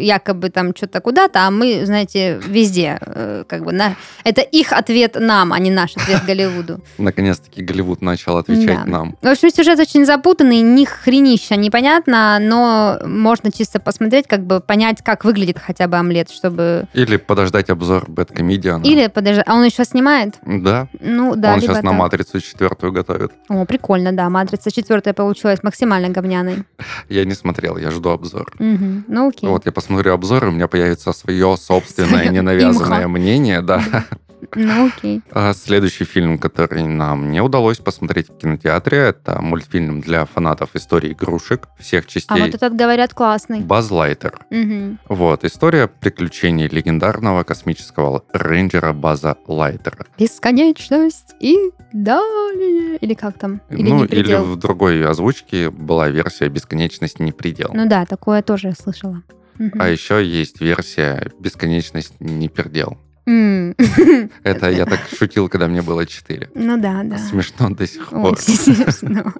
[0.04, 2.98] якобы там что-то куда-то, а мы, знаете, везде.
[3.00, 3.96] э, Как бы на...
[4.26, 6.84] Это их ответ нам, а не наш ответ Голливуду.
[6.98, 8.86] Наконец-таки Голливуд начал отвечать Да.
[8.86, 9.16] нам.
[9.22, 15.02] В общем, сюжет очень запутанный, ни хренища непонятно, но можно чисто посмотреть, как бы понять,
[15.04, 16.86] как выглядит хотя бы омлет, чтобы...
[16.94, 18.84] Или подождать обзор Бэткомедиана.
[18.84, 20.36] Или, подожди, а он еще снимает?
[20.46, 22.00] Да, Ну, да, он сейчас на так.
[22.00, 23.32] «Матрицу» четвертую готовит.
[23.50, 26.64] О, прикольно, да, «Матрица» четвертая получилась максимально говняной.
[27.10, 28.54] Я не смотрел, я жду обзор.
[28.60, 29.06] Мгм.
[29.08, 29.50] Ну, окей.
[29.50, 33.82] Вот я посмотрю обзор, и у меня появится свое собственное ненавязанное мнение, да.
[34.56, 35.22] Ну, окей.
[35.32, 41.12] А Следующий фильм, который нам не удалось посмотреть в кинотеатре, это мультфильм для фанатов истории
[41.14, 42.42] игрушек всех А частей.
[42.42, 43.60] вот этот, говорят, классный.
[43.62, 44.40] Баз Лайтер.
[44.50, 45.00] Мгм.
[45.08, 50.06] Вот, история приключений легендарного космического рейнджера База Лайтера.
[50.18, 51.58] Бесконечность и
[51.94, 52.98] далее.
[52.98, 53.62] Или как там?
[53.70, 57.72] Или ну, или в другой озвучке была версия «Бесконечность не предел».
[57.74, 59.22] Ну да, такое тоже слышала.
[59.58, 59.82] Мгм.
[59.82, 62.98] А еще есть версия «Бесконечность не пердел».
[64.44, 66.50] Это я так шутил, когда мне было 4.
[66.56, 67.18] Ну да, да.
[67.18, 68.34] Смешно до сих пор.
[68.34, 69.34] Очень смешно.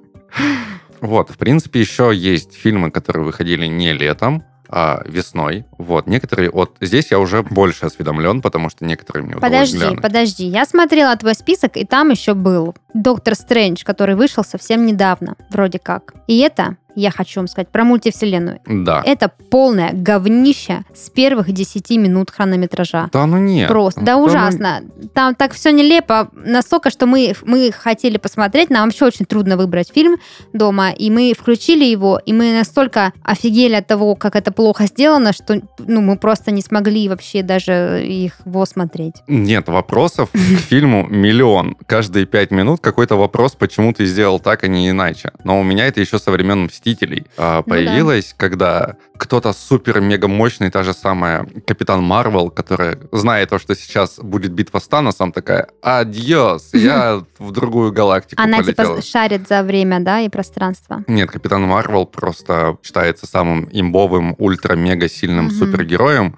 [1.02, 5.66] Вот, в принципе, еще есть фильмы, которые выходили не летом, а весной.
[5.78, 6.78] Вот, некоторые от...
[6.80, 10.02] Здесь я уже больше осведомлен, потому что некоторые мне Подожди, глянуть.
[10.02, 10.46] подожди.
[10.46, 15.80] Я смотрела твой список, и там еще был Доктор Стрэндж, который вышел совсем недавно, вроде
[15.80, 16.14] как.
[16.28, 18.60] И это, я хочу вам сказать, про мультивселенную.
[18.66, 19.02] Да.
[19.06, 23.10] Это полное говнище с первых 10 минут хронометража.
[23.12, 23.68] Да ну нет.
[23.68, 24.82] Просто, да, ну- ужасно.
[25.14, 29.92] Там так все нелепо, настолько, что мы, мы хотели посмотреть, нам вообще очень трудно выбрать
[29.94, 30.18] фильм
[30.54, 35.34] дома, и мы включили его, и мы настолько офигели от того, как это плохо сделано,
[35.34, 39.16] что ну, мы просто не смогли вообще даже их его смотреть.
[39.28, 40.38] Нет, вопросов к
[40.70, 41.76] фильму миллион.
[41.86, 45.32] Каждые пять минут какой-то вопрос, почему ты сделал так, а не иначе.
[45.44, 48.22] Но у меня это еще со времен «Мстителей» а, Ну да.
[48.38, 54.54] когда кто-то супер-мега мощный, та же самая Капитан Марвел, которая, зная то, что сейчас будет
[54.54, 58.96] битва с Таносом, такая «Адьос, я в другую галактику Она полетела».
[58.96, 61.04] типа шарит за время, да, и пространство.
[61.08, 66.38] Нет, Капитан Марвел просто считается самым имбовым, ультра-мега сильным супергероем.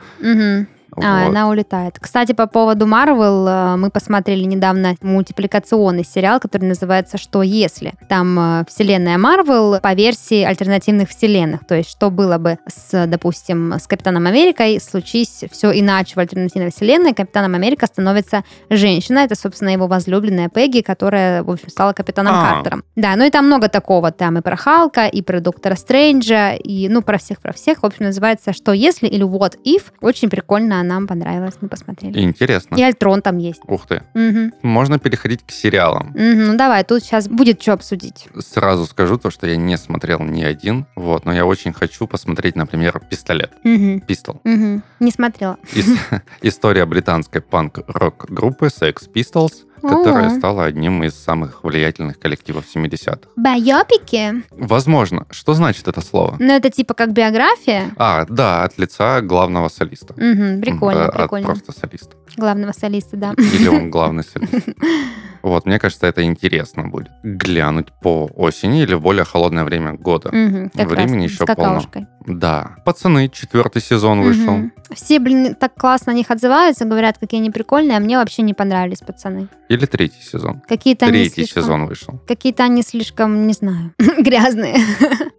[0.98, 1.30] А, Вот.
[1.30, 1.98] она улетает.
[2.00, 7.94] Кстати, по поводу Марвел, э, мы посмотрели недавно мультипликационный сериал, который называется «Что если?».
[8.10, 11.66] Там э, вселенная Марвел по версии альтернативных вселенных.
[11.66, 16.72] То есть, что было бы с, допустим, с Капитаном Америкой, случись все иначе в альтернативной
[16.72, 19.20] вселенной, Капитаном Америка становится женщина.
[19.20, 22.54] Это, собственно, его возлюбленная Пегги, которая, в общем, стала Капитаном А.
[22.54, 22.84] Картером.
[22.96, 24.12] Да, ну и там много такого.
[24.12, 27.84] Там и про Халка, и про Доктора Стрэнджа, и, ну, про всех, про всех.
[27.84, 29.84] В общем, называется «Что если?» или «What if?».
[30.02, 32.20] Очень прикольно, нам понравилось, мы посмотрели.
[32.22, 32.76] Интересно.
[32.76, 33.62] И Альтрон там есть.
[33.68, 34.04] Ух ты.
[34.14, 34.54] Мгм.
[34.62, 36.08] Можно переходить к сериалам.
[36.10, 38.28] Мгм, Ну давай, тут сейчас будет что обсудить.
[38.40, 42.56] Сразу скажу то, что я не смотрел ни один, вот, но я очень хочу посмотреть,
[42.56, 44.02] например, «Пистолет», Мгм.
[44.02, 44.42] «Пистол».
[44.44, 44.84] Мгм.
[45.00, 45.58] Не смотрела.
[45.74, 45.98] Ис-
[46.42, 50.38] История британской панк-рок группы Sex Pistols которая О.
[50.38, 53.30] стала одним из самых влиятельных коллективов 70-х.
[53.36, 54.44] Байопики?
[54.52, 55.26] Возможно.
[55.30, 56.36] Что значит это слово?
[56.40, 57.92] Ну, это типа как биография.
[57.98, 60.14] А, да, от лица главного солиста.
[60.18, 61.52] Мгм, прикольно, М, а- прикольно.
[61.52, 62.16] От просто солиста.
[62.38, 63.34] Главного солиста, да.
[63.38, 64.54] Или он главный солист.
[65.44, 67.10] Вот, мне кажется, это интересно будет.
[67.24, 70.30] Глянуть по осени или в более холодное время года.
[70.32, 71.56] Мгм, как раз Времени с еще полно.
[71.56, 72.08] какаушкой.
[72.26, 72.76] Да.
[72.86, 74.70] Пацаны, четвертый сезон вышел.
[74.94, 78.54] Все, блин, так классно о них отзываются, говорят, какие они прикольные, а мне вообще не
[78.54, 79.48] понравились пацаны.
[79.70, 80.62] Или третий сезон.
[80.68, 81.64] Какие-то они Третий слишком...
[81.64, 82.20] сезон вышел.
[82.28, 84.76] Какие-то они слишком, не знаю, грязные.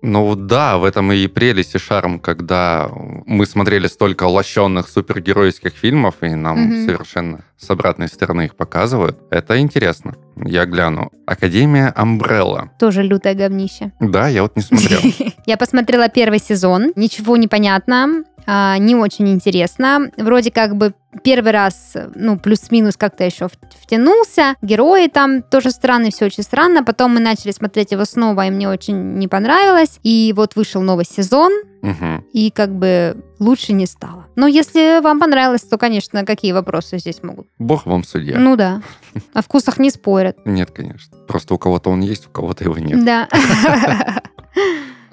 [0.00, 2.88] Ну да, в этом и прелесть и шарм, когда
[3.26, 6.86] мы смотрели столько лощенных супергеройских фильмов, и нам Мгм.
[6.86, 9.18] совершенно с обратной стороны их показывают.
[9.30, 9.91] Это интересно.
[10.36, 11.10] Я гляну.
[11.26, 12.70] Академия Амбрелла.
[12.78, 13.92] Тоже лютое говнище.
[14.00, 15.00] Да, я вот не смотрел.
[15.46, 20.10] Я посмотрела первый сезон, ничего не понятно, а, не очень интересно.
[20.16, 23.48] Вроде как бы первый раз, ну, плюс-минус как-то еще
[23.82, 24.54] втянулся.
[24.62, 26.82] Герои там тоже странные, все очень странно.
[26.84, 29.98] Потом мы начали смотреть его снова, и мне очень не понравилось.
[30.02, 31.52] И вот вышел новый сезон,
[31.82, 32.24] Мгм.
[32.32, 34.26] и как бы лучше не стало.
[34.36, 37.48] Но если вам понравилось, то, конечно, какие вопросы здесь могут?
[37.58, 38.38] Бог вам судья.
[38.38, 38.80] Ну да.
[39.34, 40.38] О вкусах не спорят.
[40.46, 41.16] Нет, конечно.
[41.28, 43.04] Просто у кого-то он есть, у кого-то его нет.
[43.04, 43.28] Да.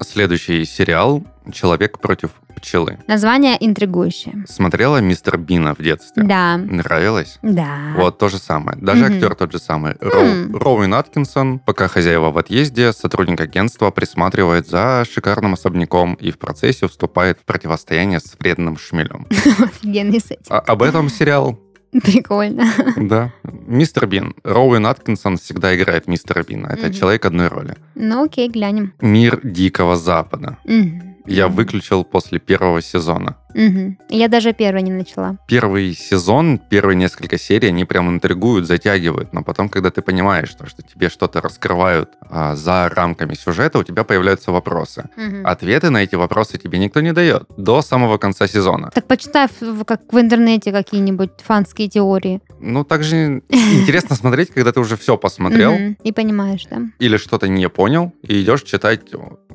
[0.01, 2.99] Следующий сериал «Человек против пчелы».
[3.07, 4.45] Название интригующее.
[4.47, 6.23] Смотрела «Мистер Бина» в детстве?
[6.23, 6.57] Да.
[6.57, 7.37] Нравилось?
[7.41, 7.93] Да.
[7.95, 8.77] Вот, то же самое.
[8.79, 9.13] Даже Мгм.
[9.15, 9.93] актер тот же самый.
[9.99, 10.57] Роу-.
[10.57, 16.87] Роуэн Аткинсон, пока хозяева в отъезде, сотрудник агентства присматривает за шикарным особняком и в процессе
[16.87, 19.27] вступает в противостояние с вредным шмелем.
[19.59, 20.47] Офигенный сеттинг.
[20.49, 21.59] А- об этом сериал,
[22.03, 22.65] Прикольно.
[22.97, 23.31] да.
[23.67, 24.33] Мистер Бин.
[24.43, 26.67] Роуэн Аткинсон всегда играет мистера Бина.
[26.67, 26.93] Это Мгм.
[26.93, 27.75] человек одной роли.
[27.95, 28.93] Ну окей, глянем.
[29.01, 30.57] Мир Дикого Запада.
[30.65, 31.15] Мгм.
[31.25, 33.35] Я выключил после первого сезона.
[33.53, 33.97] Мгм.
[34.09, 35.37] Я даже первая не начала.
[35.47, 39.33] Первый сезон, первые несколько серий, они прям интригуют, затягивают.
[39.33, 43.83] Но потом, когда ты понимаешь, что, что тебе что-то раскрывают а, за рамками сюжета, у
[43.83, 45.09] тебя появляются вопросы.
[45.15, 45.45] Мгм.
[45.45, 48.91] Ответы на эти вопросы тебе никто не дает до самого конца сезона.
[48.93, 52.41] Так почитай, в- как в интернете какие-нибудь фанские теории.
[52.59, 55.73] Ну, также интересно смотреть, когда ты уже все посмотрел.
[56.03, 56.81] И понимаешь, да.
[56.99, 59.01] или что-то не понял, и идешь читать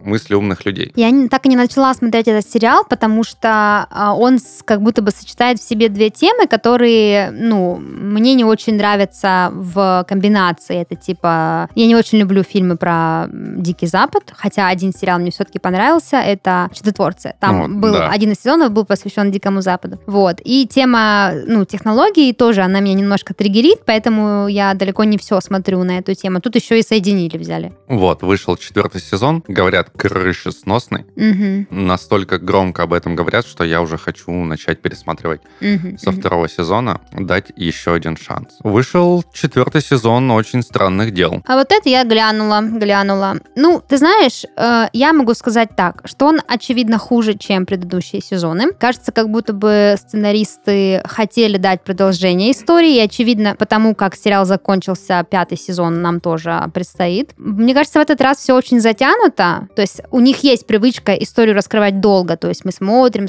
[0.05, 0.93] мысли умных людей.
[0.97, 5.11] Я так и не начала смотреть этот сериал, потому что а, он как будто бы
[5.11, 10.77] сочетает в себе две темы, которые, ну, мне не очень нравятся в комбинации.
[10.83, 11.69] Это типа...
[11.75, 16.69] Я не очень люблю фильмы про Дикий Запад, хотя один сериал мне все-таки понравился, это
[16.75, 17.35] «Чудотворцы».
[17.41, 18.09] Там Ну, был да.
[18.11, 19.99] один из сезонов был посвящен Дикому Западу.
[20.07, 20.41] Вот.
[20.45, 25.83] И тема, ну, технологий тоже, она меня немножко триггерит, поэтому я далеко не все смотрю
[25.85, 26.41] на эту тему.
[26.41, 27.73] Тут еще и соединили взяли.
[27.89, 31.05] Вот, вышел четвертый сезон, говорят, крышесносный.
[31.17, 36.21] Мгм, Настолько громко об этом говорят, что я уже хочу начать пересматривать мгм, со мгм.
[36.21, 38.59] второго сезона, дать еще один шанс.
[38.63, 41.43] Вышел четвертый сезон «Очень странных дел».
[41.47, 43.37] А вот это я глянула, глянула.
[43.57, 48.73] Ну, ты знаешь, э, я могу сказать так, что он, очевидно, хуже, чем предыдущие сезоны.
[48.73, 55.27] Кажется, как будто бы сценаристы хотели дать продолжение истории, и, очевидно, потому как сериал закончился,
[55.29, 57.33] пятый сезон нам тоже предстоит.
[57.37, 61.55] Мне кажется, в этот раз все очень затянуто, то есть у них есть привычка историю
[61.55, 63.29] раскрывать долго, то есть мы смотрим,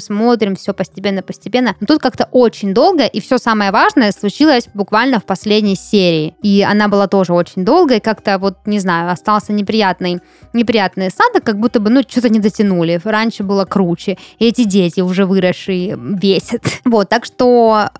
[0.56, 1.74] все постепенно-постепенно.
[1.80, 6.34] Но тут как-то очень долго, и все самое важное случилось буквально в последней серии.
[6.42, 10.20] И она была тоже очень долгой, как-то вот, не знаю, остался неприятный,
[10.52, 13.00] неприятный осадок, как будто бы, ну, что-то не дотянули.
[13.02, 14.18] Раньше было круче.
[14.38, 16.62] И эти дети уже выросшие бесят.
[16.86, 17.90] Вот, так что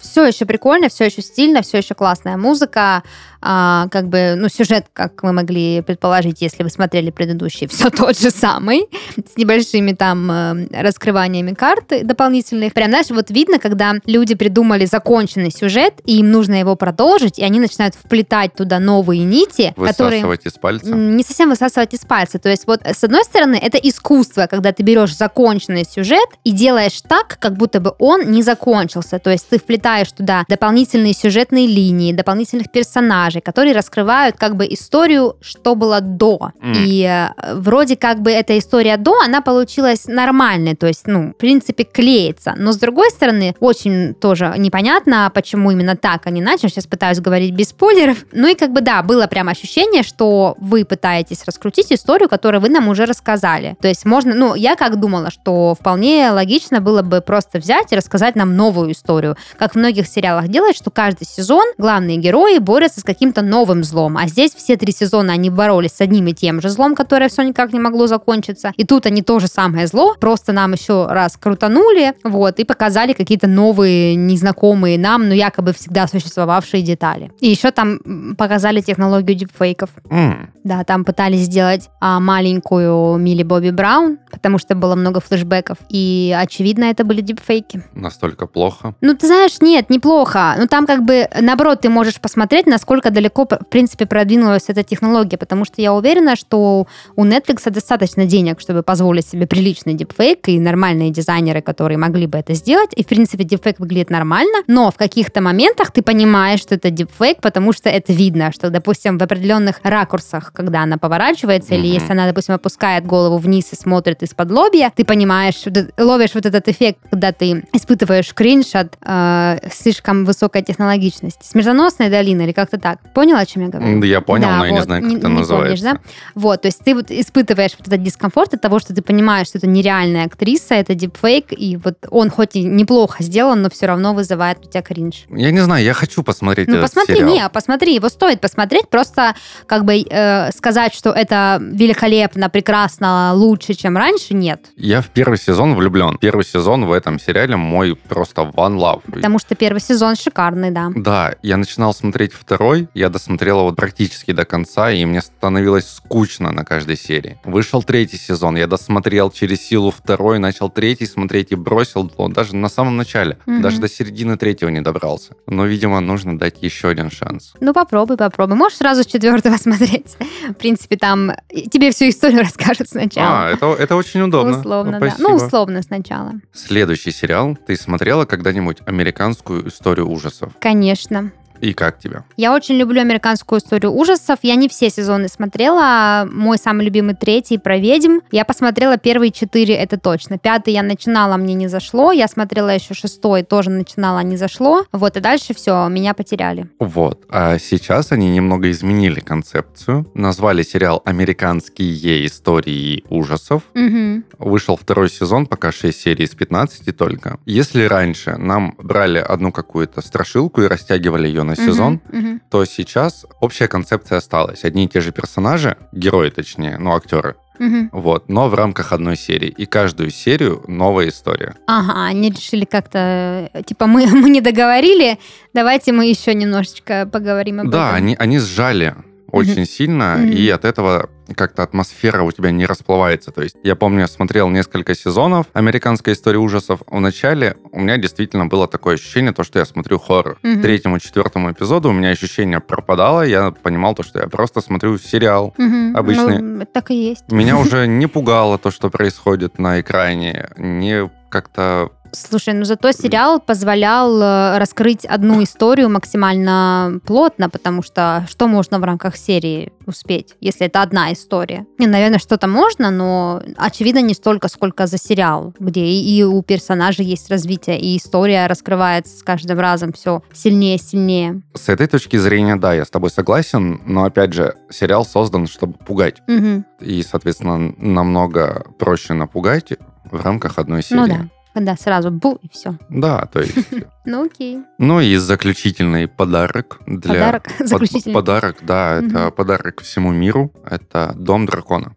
[0.00, 3.02] все еще прикольно, все еще стильно, все еще классная музыка.
[3.46, 8.18] А, как бы, ну, сюжет, как вы могли предположить, если вы смотрели предыдущий, все тот
[8.18, 12.72] же самый, с небольшими там э, раскрываниями карт дополнительных.
[12.72, 17.44] Прям, знаешь, вот видно, когда люди придумали законченный сюжет, и им нужно его продолжить, и
[17.44, 20.24] они начинают вплетать туда новые нити, которые...
[20.24, 20.94] Высасывать из пальца.
[20.94, 22.38] Не совсем высасывать из пальца.
[22.38, 26.50] То есть вот э, с одной стороны это искусство, когда ты берешь законченный сюжет и
[26.50, 29.18] делаешь так, как будто бы он не закончился.
[29.18, 35.36] То есть ты вплетаешь туда дополнительные сюжетные линии, дополнительных персонажей, которые раскрывают как бы историю,
[35.40, 36.52] что было до.
[36.60, 36.74] М.
[36.76, 41.36] И э, вроде как бы эта история до, она получилась нормальной, то есть, ну, в
[41.36, 42.54] принципе, клеится.
[42.56, 46.68] Но с другой стороны, очень тоже непонятно, почему именно так, а не иначе.
[46.68, 48.18] Сейчас пытаюсь говорить без спойлеров.
[48.32, 52.68] Ну и как бы да, было прям ощущение, что вы пытаетесь раскрутить историю, которую вы
[52.68, 53.76] нам уже рассказали.
[53.80, 57.96] То есть можно, ну, я как думала, что вполне логично было бы просто взять и
[57.96, 59.36] рассказать нам новую историю.
[59.58, 63.84] Как в многих сериалах делают, что каждый сезон главные герои борются с каким каким-то новым
[63.84, 64.18] злом.
[64.18, 67.40] А здесь все три сезона они боролись с одним и тем же злом, которое все
[67.42, 68.72] никак не могло закончиться.
[68.76, 73.14] И тут они то же самое зло, просто нам еще раз крутанули, вот, и показали
[73.14, 77.32] какие-то новые, незнакомые нам, но якобы всегда существовавшие детали.
[77.40, 79.88] И еще там показали технологию дипфейков.
[80.10, 85.78] М, Да, там пытались сделать а, маленькую Милли Бобби Браун, потому что было много флешбеков.
[85.88, 87.82] И, очевидно, это были дипфейки.
[87.94, 88.94] Настолько плохо.
[89.00, 90.54] Ну, ты знаешь, нет, неплохо.
[90.58, 95.38] Ну, там как бы, наоборот, ты можешь посмотреть, насколько далеко, в принципе, продвинулась эта технология,
[95.38, 100.58] потому что я уверена, что у Netflix достаточно денег, чтобы позволить себе приличный дипфейк, и
[100.58, 102.90] нормальные дизайнеры, которые могли бы это сделать.
[102.96, 107.40] И, в принципе, дипфейк выглядит нормально, но в каких-то моментах ты понимаешь, что это дипфейк,
[107.40, 111.92] потому что это видно, что, допустим, в определенных ракурсах, когда она поворачивается, или Мгм.
[111.94, 116.46] если она, допустим, опускает голову вниз и смотрит из-под лобья, ты понимаешь, это- ловишь вот
[116.46, 121.46] этот эффект, когда ты испытываешь кринж от э, слишком высокой технологичности.
[121.46, 122.93] Смертоносная долина или как-то так.
[123.14, 123.86] Понял, о чем я говорю?
[123.88, 124.84] М, Я понял, Да, но я не вот.
[124.84, 125.84] знаю, как Не- это не называется.
[125.84, 126.10] помнишь, да?
[126.34, 129.58] Вот, то есть ты вот испытываешь вот этот дискомфорт от того, что ты понимаешь, что
[129.58, 134.14] это нереальная актриса, это дипфейк, и вот он хоть и неплохо сделан, но все равно
[134.14, 135.24] вызывает у тебя кринж.
[135.30, 137.30] Я не знаю, я хочу посмотреть Ну, посмотри, сериал.
[137.32, 139.34] не, посмотри, его стоит посмотреть, просто
[139.66, 144.60] как бы э, сказать, что это великолепно, прекрасно, лучше, чем раньше, нет.
[144.76, 146.18] Я в первый сезон влюблен.
[146.18, 149.02] Первый сезон в этом сериале мой просто one love.
[149.12, 150.90] Потому что первый сезон шикарный, да.
[150.94, 156.52] Да, я начинал смотреть второй, я досмотрел его практически до конца, и мне становилось скучно
[156.52, 157.38] на каждой серии.
[157.44, 162.56] Вышел третий сезон, я досмотрел через силу второй, начал третий смотреть и бросил ну, даже
[162.56, 163.38] на самом начале.
[163.46, 163.62] Мгм.
[163.62, 165.34] Даже до середины третьего не добрался.
[165.46, 167.54] Но, видимо, нужно дать еще один шанс.
[167.60, 168.56] Ну, попробуй, попробуй.
[168.56, 170.16] Можешь сразу с четвертого смотреть.
[170.48, 171.32] В принципе, там
[171.70, 173.46] тебе всю историю расскажут сначала.
[173.46, 174.58] А, это, это очень удобно.
[174.58, 175.10] Условно, да.
[175.10, 175.28] Спасибо.
[175.28, 176.32] Ну, условно сначала.
[176.52, 177.56] Следующий сериал.
[177.66, 180.52] Ты смотрела когда-нибудь американскую историю ужасов?
[180.60, 181.32] Конечно.
[181.64, 182.24] И как тебе?
[182.36, 184.40] Я очень люблю американскую историю ужасов.
[184.42, 186.28] Я не все сезоны смотрела.
[186.30, 188.18] Мой самый любимый третий про ведьм.
[188.30, 190.36] Я посмотрела первые четыре, это точно.
[190.36, 192.12] Пятый я начинала, мне не зашло.
[192.12, 194.84] Я смотрела еще шестой, тоже начинала, не зашло.
[194.92, 196.68] Вот, и дальше все, меня потеряли.
[196.80, 197.24] Вот.
[197.30, 200.06] А сейчас они немного изменили концепцию.
[200.12, 203.62] Назвали сериал «Американские истории ужасов».
[203.72, 204.24] Мгм.
[204.38, 207.38] Вышел второй сезон, пока 6 серий из 15 только.
[207.46, 212.18] Если раньше нам брали одну какую-то страшилку и растягивали ее на сезон, Мгм.
[212.18, 212.40] Мгм.
[212.50, 214.64] то сейчас общая концепция осталась.
[214.64, 217.90] Одни и те же персонажи, герои точнее, ну, актеры, Мгм.
[217.92, 219.48] вот, но в рамках одной серии.
[219.48, 221.54] И каждую серию новая история.
[221.66, 225.18] Ага, они решили как-то, э, типа, мы, мы не договорили,
[225.52, 227.96] давайте мы еще немножечко поговорим об Да, этом.
[227.96, 228.94] они, они сжали
[229.34, 233.30] очень сильно, и от этого как-то атмосфера у тебя не расплывается.
[233.30, 236.80] То есть я помню, я смотрел несколько сезонов «Американской истории ужасов».
[236.86, 240.36] В начале у меня действительно было такое ощущение, то, что я смотрю хоррор.
[240.36, 244.98] К третьему, четвертому эпизоду у меня ощущение пропадало, я понимал то, что я просто смотрю
[244.98, 245.54] сериал.
[245.56, 245.96] Мгм.
[245.96, 246.38] обычные.
[246.40, 247.30] Ну, так и есть.
[247.30, 251.90] Меня уже не пугало то, что происходит на экране, не как-то...
[252.14, 258.78] Слушай, ну зато сериал позволял э, раскрыть одну историю максимально плотно, потому что что можно
[258.78, 261.66] в рамках серии успеть, если это одна история?
[261.78, 267.04] Не, наверное, что-то можно, но очевидно не столько, сколько за сериал, где и, у персонажей
[267.04, 271.42] есть развитие, и история раскрывается с каждым разом все сильнее и сильнее.
[271.54, 275.74] С этой точки зрения, да, я с тобой согласен, но, опять же, сериал создан, чтобы
[275.74, 276.22] пугать.
[276.26, 276.64] Мгм.
[276.80, 279.72] и, соответственно, намного проще напугать
[280.10, 281.00] в рамках одной серии.
[281.00, 282.76] Ну да, когда сразу бу и все.
[282.90, 283.54] Да, то есть...
[284.06, 284.58] Ну окей.
[284.76, 287.14] Ну и заключительный подарок для...
[287.14, 288.12] Подарок под- заключительный.
[288.12, 290.52] Подарок, да, это подарок всему миру.
[290.68, 291.94] Это Дом дракона.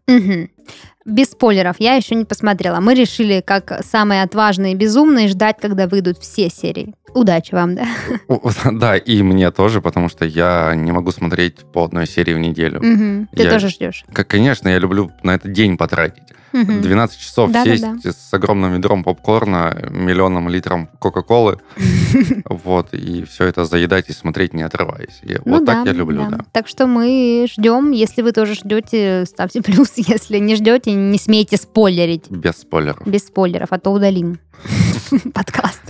[1.05, 2.81] Без спойлеров, я еще не посмотрела.
[2.81, 6.95] Мы решили, как самые отважные и безумные, ждать, когда выйдут все серии.
[7.13, 7.87] Удачи вам, да?
[8.71, 12.81] Да, и мне тоже, потому что я не могу смотреть по одной серии в неделю.
[13.33, 14.03] Ты тоже ждешь.
[14.11, 16.26] Конечно, я люблю на это день потратить.
[16.61, 16.81] Мгм.
[16.81, 17.97] 12 часов Да-да-да.
[18.01, 21.59] сесть с огромным ведром попкорна, миллионом литром Кока-Колы,
[22.45, 25.19] вот, и все это заедать и смотреть, не отрываясь.
[25.23, 26.39] И Ну вот так да, я люблю, да.
[26.51, 27.91] Так что мы ждем.
[27.91, 29.93] Если вы тоже ждете, ставьте плюс.
[29.95, 32.29] Если не ждете, не смейте спойлерить.
[32.29, 33.05] Без спойлеров.
[33.07, 34.39] Без спойлеров, а то удалим
[35.33, 35.81] подкаст.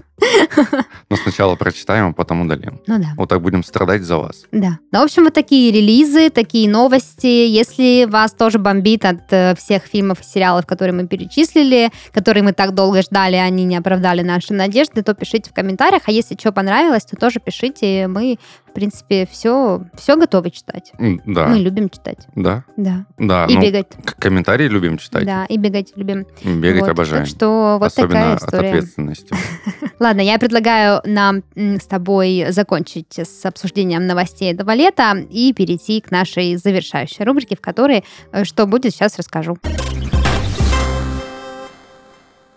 [1.09, 2.81] Но сначала прочитаем, а потом удалим.
[2.85, 3.07] Ну да.
[3.15, 4.45] Вот так будем страдать за вас.
[4.51, 4.79] Да.
[4.91, 7.25] Ну, в общем, вот такие релизы, такие новости.
[7.25, 12.51] Если вас тоже бомбит от э, всех фильмов и сериалов, которые мы перечислили, которые мы
[12.51, 16.03] так долго ждали, они не оправдали наши надежды, то пишите в комментариях.
[16.07, 18.07] А если что понравилось, то тоже пишите.
[18.07, 18.37] Мы
[18.77, 20.91] принципе, все, все готовы читать.
[21.25, 22.27] Да, Мы любим читать.
[22.35, 23.05] да, Да.
[23.17, 23.45] да.
[23.49, 23.87] и ну, бегать.
[24.19, 25.25] комментарии любим читать.
[25.25, 26.27] Да, и бегать любим.
[26.43, 26.89] Бегать Вот.
[26.91, 27.23] обожаем.
[27.25, 28.67] Так что вот Особенно такая от история.
[28.69, 29.35] ответственности.
[29.99, 36.11] Ладно, я предлагаю нам с тобой закончить с обсуждением новостей этого лета и перейти к
[36.11, 39.57] нашей завершающей рубрике, в которой э, что будет, сейчас расскажу.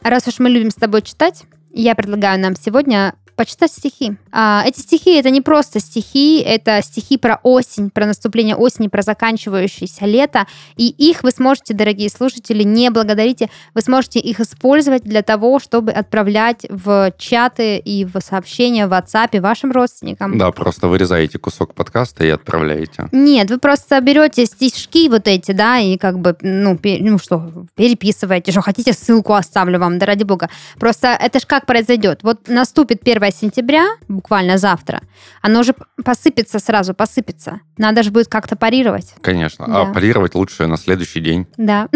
[0.02, 4.18] Раз уж мы любим с тобой читать, я предлагаю нам сегодня почитать стихи.
[4.32, 9.01] А, эти стихи это не просто стихи, это стихи про осень, про наступление осени, про
[9.01, 10.47] заканчивающееся лето.
[10.76, 15.91] И их вы сможете, дорогие слушатели, не благодарите, вы сможете их использовать для того, чтобы
[15.91, 20.36] отправлять в чаты и в сообщения в WhatsApp вашим родственникам.
[20.36, 23.09] Да, просто вырезаете кусок подкаста и отправляете.
[23.11, 27.51] Нет, вы просто берете стишки вот эти, да, и как бы, ну, пе- ну что,
[27.74, 30.51] переписываете, что хотите, ссылку оставлю вам, да ради бога.
[30.78, 32.22] Просто это ж как произойдет?
[32.22, 35.03] Вот наступит 1 сентября, буквально завтра,
[35.43, 35.74] оно же
[36.05, 37.61] посыпется сразу, посыпется.
[37.78, 39.14] Надо же будет как-то парировать.
[39.20, 39.66] Конечно.
[39.66, 39.83] Да.
[39.83, 41.47] А парировать лучше на следующий день.
[41.57, 41.89] Да.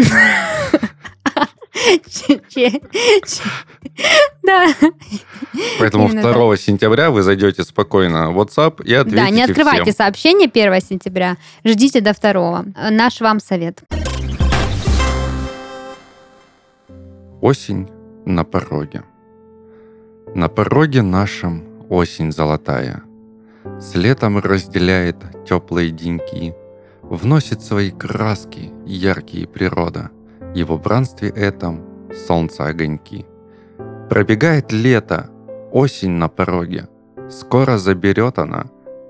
[4.43, 4.67] Да.
[5.79, 10.47] Поэтому Именно 2 сентября вы зайдете спокойно в WhatsApp и ответите Да, не открывайте сообщение
[10.47, 12.65] 1 сентября, ждите до 2.
[12.91, 13.83] Наш вам совет.
[17.41, 17.87] Осень
[18.25, 19.03] на пороге.
[20.35, 23.03] На пороге нашем осень золотая.
[23.79, 25.15] С летом разделяет
[25.47, 26.53] теплые деньки,
[27.03, 30.09] Вносит свои краски яркие природа,
[30.53, 31.85] И в убранстве этом
[32.27, 33.25] солнце огоньки.
[34.09, 35.29] Пробегает лето,
[35.71, 36.89] осень на пороге,
[37.29, 38.65] Скоро заберет она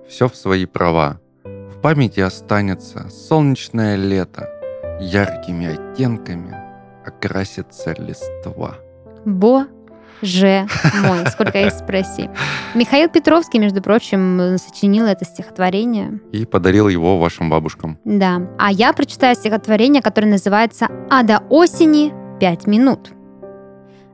[0.08, 1.20] все в свои права.
[1.44, 4.48] В памяти останется солнечное лето,
[5.02, 6.56] Яркими оттенками
[7.04, 8.76] окрасится листва.
[10.22, 10.68] Боже
[11.04, 12.30] мой, сколько экспрессий.
[12.74, 16.20] Михаил Петровский, между прочим, сочинил это стихотворение.
[16.32, 18.00] И подарил его вашим бабушкам.
[18.06, 18.42] Да.
[18.58, 23.12] А я прочитаю стихотворение, которое называется «А до осени пять минут».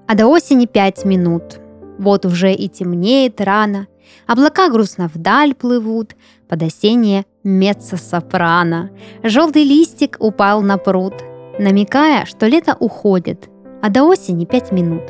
[0.07, 1.59] А до осени пять минут.
[1.97, 3.87] Вот уже и темнеет рано.
[4.27, 6.15] Облака грустно вдаль плывут,
[6.49, 8.89] под осеннее меццо-сопрано.
[9.23, 11.13] Желтый листик упал на пруд,
[11.59, 13.49] намекая, что лето уходит,
[13.81, 15.03] а до осени пять минут.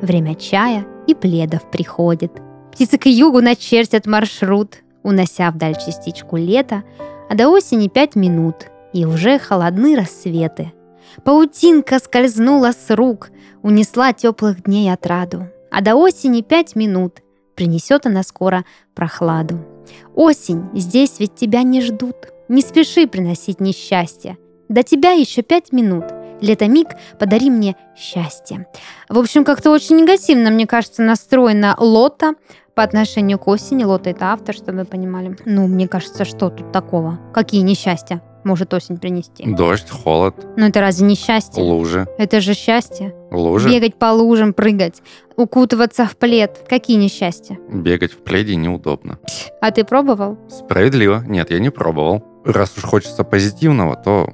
[0.00, 2.32] Время чая и пледов приходит.
[2.72, 6.84] Птицы к югу начертят маршрут, унося вдаль частичку лета,
[7.28, 10.72] а до осени пять минут, и уже холодны рассветы.
[11.24, 13.30] Паутинка скользнула с рук,
[13.62, 17.20] унесла теплых дней отраду, а до осени пять минут,
[17.56, 19.58] принесет она скоро прохладу.
[20.14, 22.16] Осень, здесь ведь тебя не ждут,
[22.48, 24.38] не спеши приносить несчастье.
[24.68, 26.04] До тебя еще пять минут,
[26.40, 28.66] лето миг, подари мне счастье.
[29.08, 32.34] В общем, как-то очень негативно, мне кажется, настроена Лота
[32.74, 33.84] по отношению к осени.
[33.84, 35.36] Лота это автор, чтобы вы понимали.
[35.44, 37.18] Ну, мне кажется, что тут такого?
[37.34, 39.44] Какие несчастья может осень принести?
[39.52, 41.62] Дождь, холод, Ну, это разве не счастье?
[41.62, 42.06] лужи.
[42.18, 43.14] Это же счастье.
[43.32, 43.68] Лужи?
[43.68, 45.02] Бегать по лужам, прыгать,
[45.36, 46.64] укутываться в плед.
[46.68, 47.58] Какие несчастья?
[47.68, 49.18] Бегать в пледе неудобно.
[49.60, 50.38] А ты пробовал?
[50.48, 51.22] Справедливо.
[51.26, 52.24] Нет, я не пробовал.
[52.44, 54.32] Раз уж хочется позитивного, то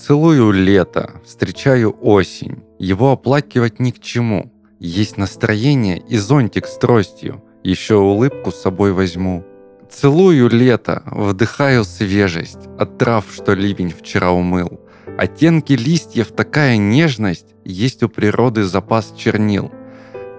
[0.00, 2.62] целую лето, встречаю осень.
[2.78, 4.50] Его оплакивать ни к чему.
[4.78, 7.44] Есть настроение и зонтик с тростью.
[7.62, 9.44] Еще улыбку с собой возьму.
[9.90, 14.80] Целую лето, вдыхаю свежесть от трав, что ливень вчера умыл.
[15.18, 19.70] Оттенки листьев, такая нежность, есть у природы запас чернил.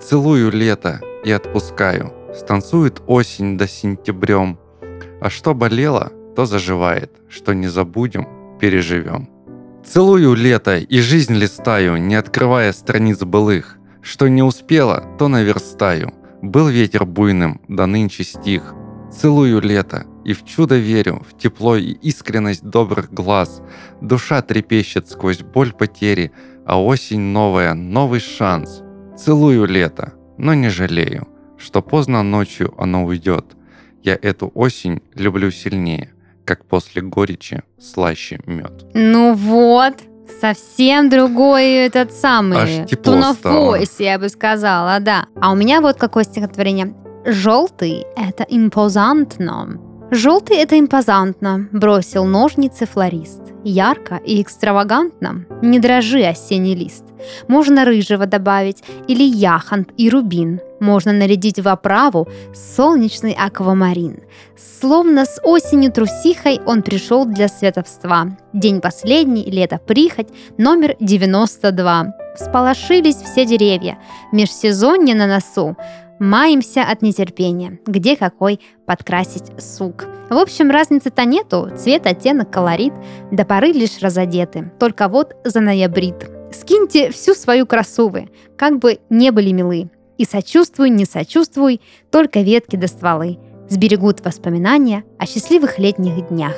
[0.01, 2.11] Целую лето и отпускаю.
[2.33, 4.57] Станцует осень до сентябрем.
[5.21, 7.11] А что болело, то заживает.
[7.29, 9.29] Что не забудем, переживем.
[9.83, 13.77] Целую лето и жизнь листаю, не открывая страниц былых.
[14.01, 16.13] Что не успела, то наверстаю.
[16.41, 18.73] Был ветер буйным, да нынче стих.
[19.11, 23.61] Целую лето и в чудо верю, в тепло и искренность добрых глаз.
[24.01, 26.31] Душа трепещет сквозь боль потери,
[26.65, 28.83] а осень новая, новый шанс.
[29.17, 31.27] Целую лето, но не жалею,
[31.57, 33.57] что поздно ночью оно уйдет.
[34.03, 36.13] Я эту осень люблю сильнее,
[36.51, 38.73] как после горечи слаще мед.
[38.93, 39.93] Ну вот,
[40.41, 42.57] совсем другой этот самый.
[42.57, 43.77] Аж тепло of стало.
[43.99, 45.27] я бы сказала, да.
[45.39, 46.93] А у меня вот какое стихотворение.
[47.25, 49.79] Желтый— это импозантно.
[50.11, 53.41] Желтый— это импозантно, бросил ножницы флорист.
[53.63, 57.05] Ярко и экстравагантно, не дрожи, осенний лист.
[57.47, 60.59] Можно рыжего добавить или яхонт и рубин.
[60.81, 64.17] Можно нарядить в оправу солнечный аквамарин.
[64.57, 68.35] Словно с осенью трусихой он пришел для световства.
[68.51, 72.15] День последний, лето прихоть, номер 92.
[72.35, 73.99] Всполошились все деревья,
[74.31, 75.77] межсезонье на носу.
[76.17, 77.79] маемся от нетерпения.
[77.85, 80.05] Где какой подкрасить сук.
[80.31, 81.69] В общем, разницы-то нету.
[81.77, 82.93] Цвет, оттенок, колорит.
[83.31, 84.71] До поры лишь разодеты.
[84.79, 86.31] Только вот за ноябрит.
[86.51, 89.89] Скиньте всю свою красу вы, как бы не были милы.
[90.21, 96.53] И сочувствуй, не сочувствуй, только ветки до стволы сберегут воспоминания о счастливых летних днях.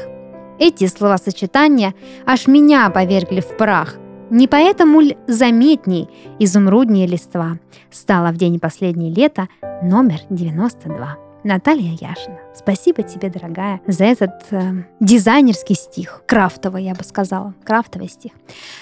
[0.59, 1.93] Эти словосочетания
[2.25, 3.95] аж меня повергли в прах.
[4.29, 6.09] Не поэтому ли заметней
[6.39, 7.57] изумруднее листва
[7.89, 9.47] стала в день последней лета
[9.81, 11.17] номер 92.
[11.45, 12.39] Наталья Яшина.
[12.53, 16.23] Спасибо тебе, дорогая, за этот э, дизайнерский стих.
[16.27, 17.53] Крафтовый, я бы сказала.
[17.63, 18.33] Крафтовый стих.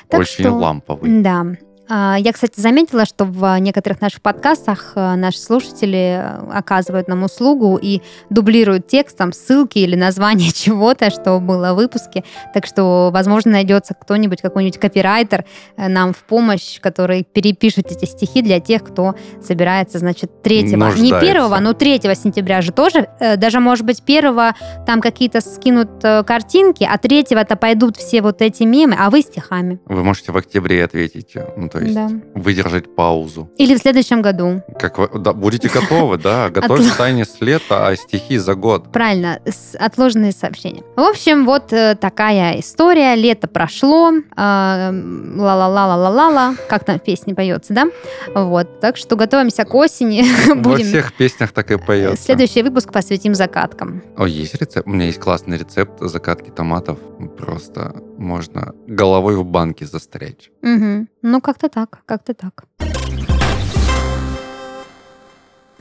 [0.08, 1.22] Так Очень что, ламповый.
[1.22, 1.46] Да.
[1.94, 7.24] А, я, кстати, заметила, что в некоторых наших подкастах э, наши слушатели э, оказывают нам
[7.24, 12.24] услугу и дублируют текстом ссылки или название чего-то, что было в выпуске.
[12.54, 15.44] Так что, возможно, найдется кто-нибудь, какой-нибудь копирайтер
[15.76, 19.16] э, нам в помощь, который перепишет эти стихи для тех, кто
[19.46, 21.02] собирается, значит, 3 Нуждается.
[21.04, 24.54] не первого, но 3 сентября же тоже, даже, может быть, первого
[24.88, 29.82] там какие-то скинут картинки, а третьего-то пойдут все вот эти мемы, а вы стихами.
[29.88, 31.36] Вы можете в октябре ответить.
[31.58, 32.10] Ну, то есть да.
[32.36, 33.50] выдержать паузу.
[33.58, 34.62] Или в следующем году.
[34.80, 38.92] Как вы, да, будете готовы, да, готовьте тайне с лета, а стихи за год.
[38.92, 39.40] Правильно,
[39.80, 40.84] отложенные сообщения.
[40.96, 43.16] В общем, вот э, такая история.
[43.16, 47.88] Лето прошло, ла-ла-ла-ла-ла-ла, как там в песне поется, да?
[48.34, 50.24] Вот, так что готовимся к осени.
[50.62, 52.24] Во всех песнях так и поется.
[52.24, 54.02] Следующий выпуск посвятим закаткам.
[54.18, 54.88] О, есть рецепт?
[54.88, 56.98] У меня есть классный рецепт закатки томатов.
[57.38, 60.50] Просто можно головой в банке застрять.
[60.62, 61.08] Угу.
[61.24, 62.66] Ну, как-то так, как-то так.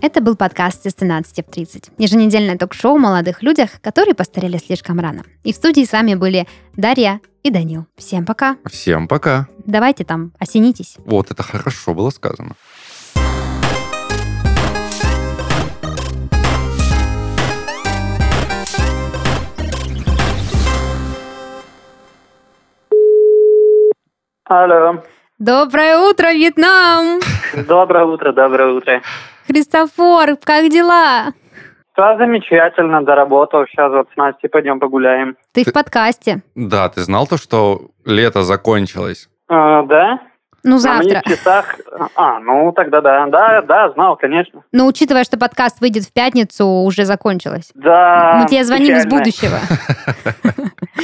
[0.01, 1.91] Это был подкаст из 13 в 30.
[1.99, 5.25] Еженедельное ток-шоу о молодых людях, которые постарели слишком рано.
[5.45, 7.87] И в студии с вами были Дарья и Данил.
[7.97, 8.57] Всем пока.
[8.65, 9.49] Всем пока.
[9.67, 10.97] Давайте там, осенитесь.
[11.05, 12.55] Вот, это хорошо было сказано.
[24.47, 25.05] Алло.
[25.41, 27.19] Доброе утро, Вьетнам!
[27.67, 29.01] Доброе утро, доброе утро.
[29.47, 31.33] Христофор, как дела?
[31.95, 33.65] Все замечательно, доработал.
[33.65, 35.39] Сейчас вот с Настей пойдем погуляем.
[35.53, 36.43] Ты, ты в подкасте.
[36.55, 39.31] Да, ты знал то, что лето закончилось?
[39.49, 40.21] А, да.
[40.63, 41.23] Ну, завтра.
[41.25, 41.77] На часах...
[42.15, 43.27] А, ну, тогда да.
[43.27, 44.63] Да, да, знал, конечно.
[44.73, 47.71] Но учитывая, что подкаст выйдет в пятницу, уже закончилось.
[47.75, 49.01] Да, Мы тебе звоним печально.
[49.01, 49.59] из будущего.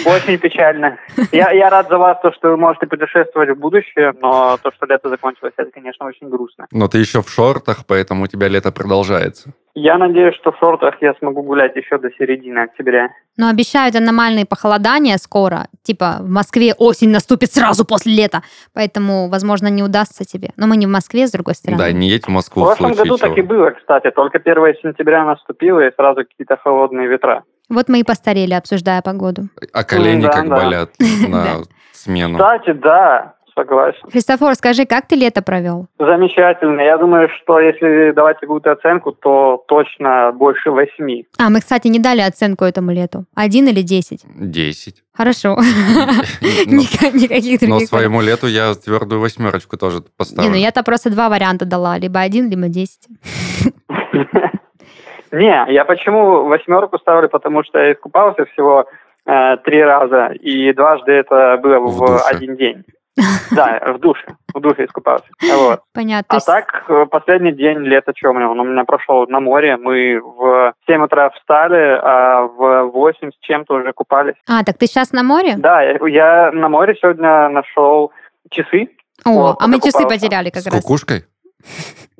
[0.07, 0.99] Очень печально.
[1.33, 4.87] Я, я рад за вас, то, что вы можете путешествовать в будущее, но то, что
[4.87, 6.67] лето закончилось, это, конечно, очень грустно.
[6.71, 9.53] Но ты еще в шортах, поэтому у тебя лето продолжается.
[9.79, 13.11] Я надеюсь, что в шортах я смогу гулять еще до середины октября.
[13.37, 15.67] Но обещают аномальные похолодания скоро.
[15.83, 18.41] Типа в Москве осень наступит сразу после лета.
[18.73, 20.53] Поэтому, возможно, не удастся тебе.
[20.57, 21.79] Но мы не в Москве, с другой стороны.
[21.79, 22.63] Да, не едь в Москву.
[22.63, 23.29] В прошлом году чего.
[23.29, 24.11] так и было, кстати.
[24.13, 27.45] Только 1 сентября наступило, и сразу какие-то холодные ветра.
[27.69, 29.43] Вот мы и постарели, обсуждая погоду.
[29.75, 30.57] А колени да, как да.
[30.57, 30.91] болят
[31.29, 32.39] на смену.
[32.39, 34.11] Кстати, да согласен.
[34.11, 35.87] Христофор, скажи, как ты лето провел?
[35.99, 36.81] Замечательно.
[36.81, 41.27] Я думаю, что если давать какую-то оценку, то точно больше восьми.
[41.39, 43.25] А, мы, кстати, не дали оценку этому лету.
[43.35, 44.25] Один или десять?
[44.37, 45.03] Десять.
[45.15, 45.57] Хорошо.
[46.67, 50.49] Никаких Но своему лету я твердую восьмерочку тоже поставлю.
[50.49, 51.99] Не, ну я-то просто два варианта дала.
[51.99, 53.09] Либо один, либо десять.
[55.33, 58.87] Не, я почему восьмерку ставлю, потому что я искупался всего
[59.27, 62.85] э, три раза, и дважды это было в, в один день.
[63.51, 64.27] Да, в душе.
[64.53, 65.27] В душе искупался.
[65.55, 65.81] Вот.
[65.95, 66.37] Понятно.
[66.37, 68.51] А так, э, последний день лета, что у меня?
[68.51, 69.77] Он у меня прошел на море.
[69.77, 74.35] Мы в 7 утра встали, а в 8 с чем-то уже купались.
[74.49, 75.55] А, так ты сейчас на море?
[75.57, 78.13] Да, я, я на море сегодня нашел
[78.51, 78.91] часы.
[79.25, 80.75] О, вот, а мы часы потеряли как с раз.
[80.75, 81.25] С кукушкой?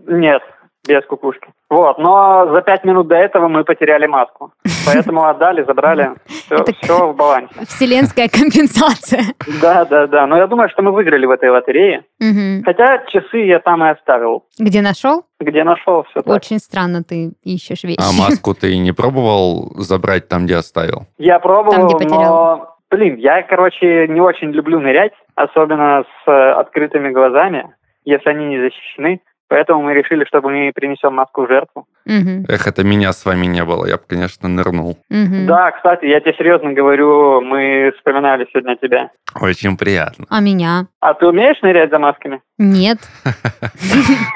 [0.07, 0.43] Нет,
[0.87, 1.49] без кукушки.
[1.69, 4.53] Вот, но за пять минут до этого мы потеряли маску.
[4.87, 6.13] Поэтому отдали, забрали.
[6.27, 7.55] Все, Это все в балансе.
[7.67, 9.23] Вселенская компенсация.
[9.61, 10.27] Да, да, да.
[10.27, 12.05] Но я думаю, что мы выиграли в этой лотерее.
[12.21, 12.65] Угу.
[12.65, 14.45] Хотя часы я там и оставил.
[14.59, 15.25] Где нашел?
[15.41, 16.35] Где нашел, все так.
[16.35, 17.99] Очень странно ты ищешь вещи.
[17.99, 21.07] А маску ты не пробовал забрать там, где оставил?
[21.19, 22.21] Я пробовал, там, где потерял.
[22.21, 22.77] но...
[22.91, 27.75] Блин, я, короче, не очень люблю нырять, особенно с э, открытыми глазами,
[28.05, 29.21] если они не защищены.
[29.49, 31.87] Поэтому мы решили, чтобы мы принесем маску в жертву.
[32.07, 32.47] Угу.
[32.49, 34.99] Эх, это меня с вами не было, я бы, конечно, нырнул.
[35.11, 35.47] Угу.
[35.47, 39.11] Да, кстати, я тебе серьезно говорю, мы вспоминали сегодня тебя.
[39.41, 40.27] Очень приятно.
[40.31, 40.87] А меня?
[41.01, 42.41] А ты умеешь нырять за масками?
[42.59, 42.99] Нет.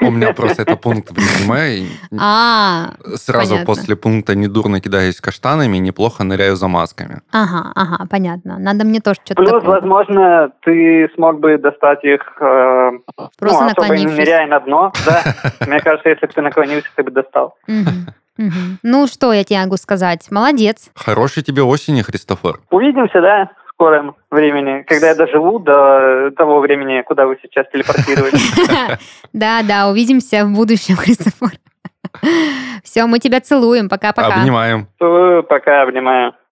[0.01, 1.87] У меня просто это пункт в резюме.
[2.19, 7.21] А, Сразу после пункта «недурно кидаюсь каштанами» неплохо ныряю за масками.
[7.31, 8.59] ага, ага, понятно.
[8.59, 12.91] Надо мне тоже что-то Плюс, возможно, ты смог бы достать их, э,
[13.39, 14.17] Просто ну, особо не наклонившись.
[14.17, 14.93] ныряя на дно.
[15.05, 15.23] Да,
[15.67, 17.55] мне кажется, если бы ты наклонился, ты бы достал.
[18.83, 20.27] Ну, что я тебе могу сказать?
[20.31, 20.89] Молодец.
[20.95, 22.61] Хорошей тебе осени, Христофор.
[22.69, 23.49] Увидимся, да,
[23.81, 28.51] скором времени, когда я доживу до того времени, куда вы сейчас телепортируетесь.
[29.33, 31.51] Да, да, увидимся в будущем, Христофор.
[32.83, 33.87] Все, мы тебя целуем.
[33.87, 34.41] Пока-пока.
[34.41, 34.87] Обнимаем.
[34.99, 36.33] Целую, Пока, обнимаю.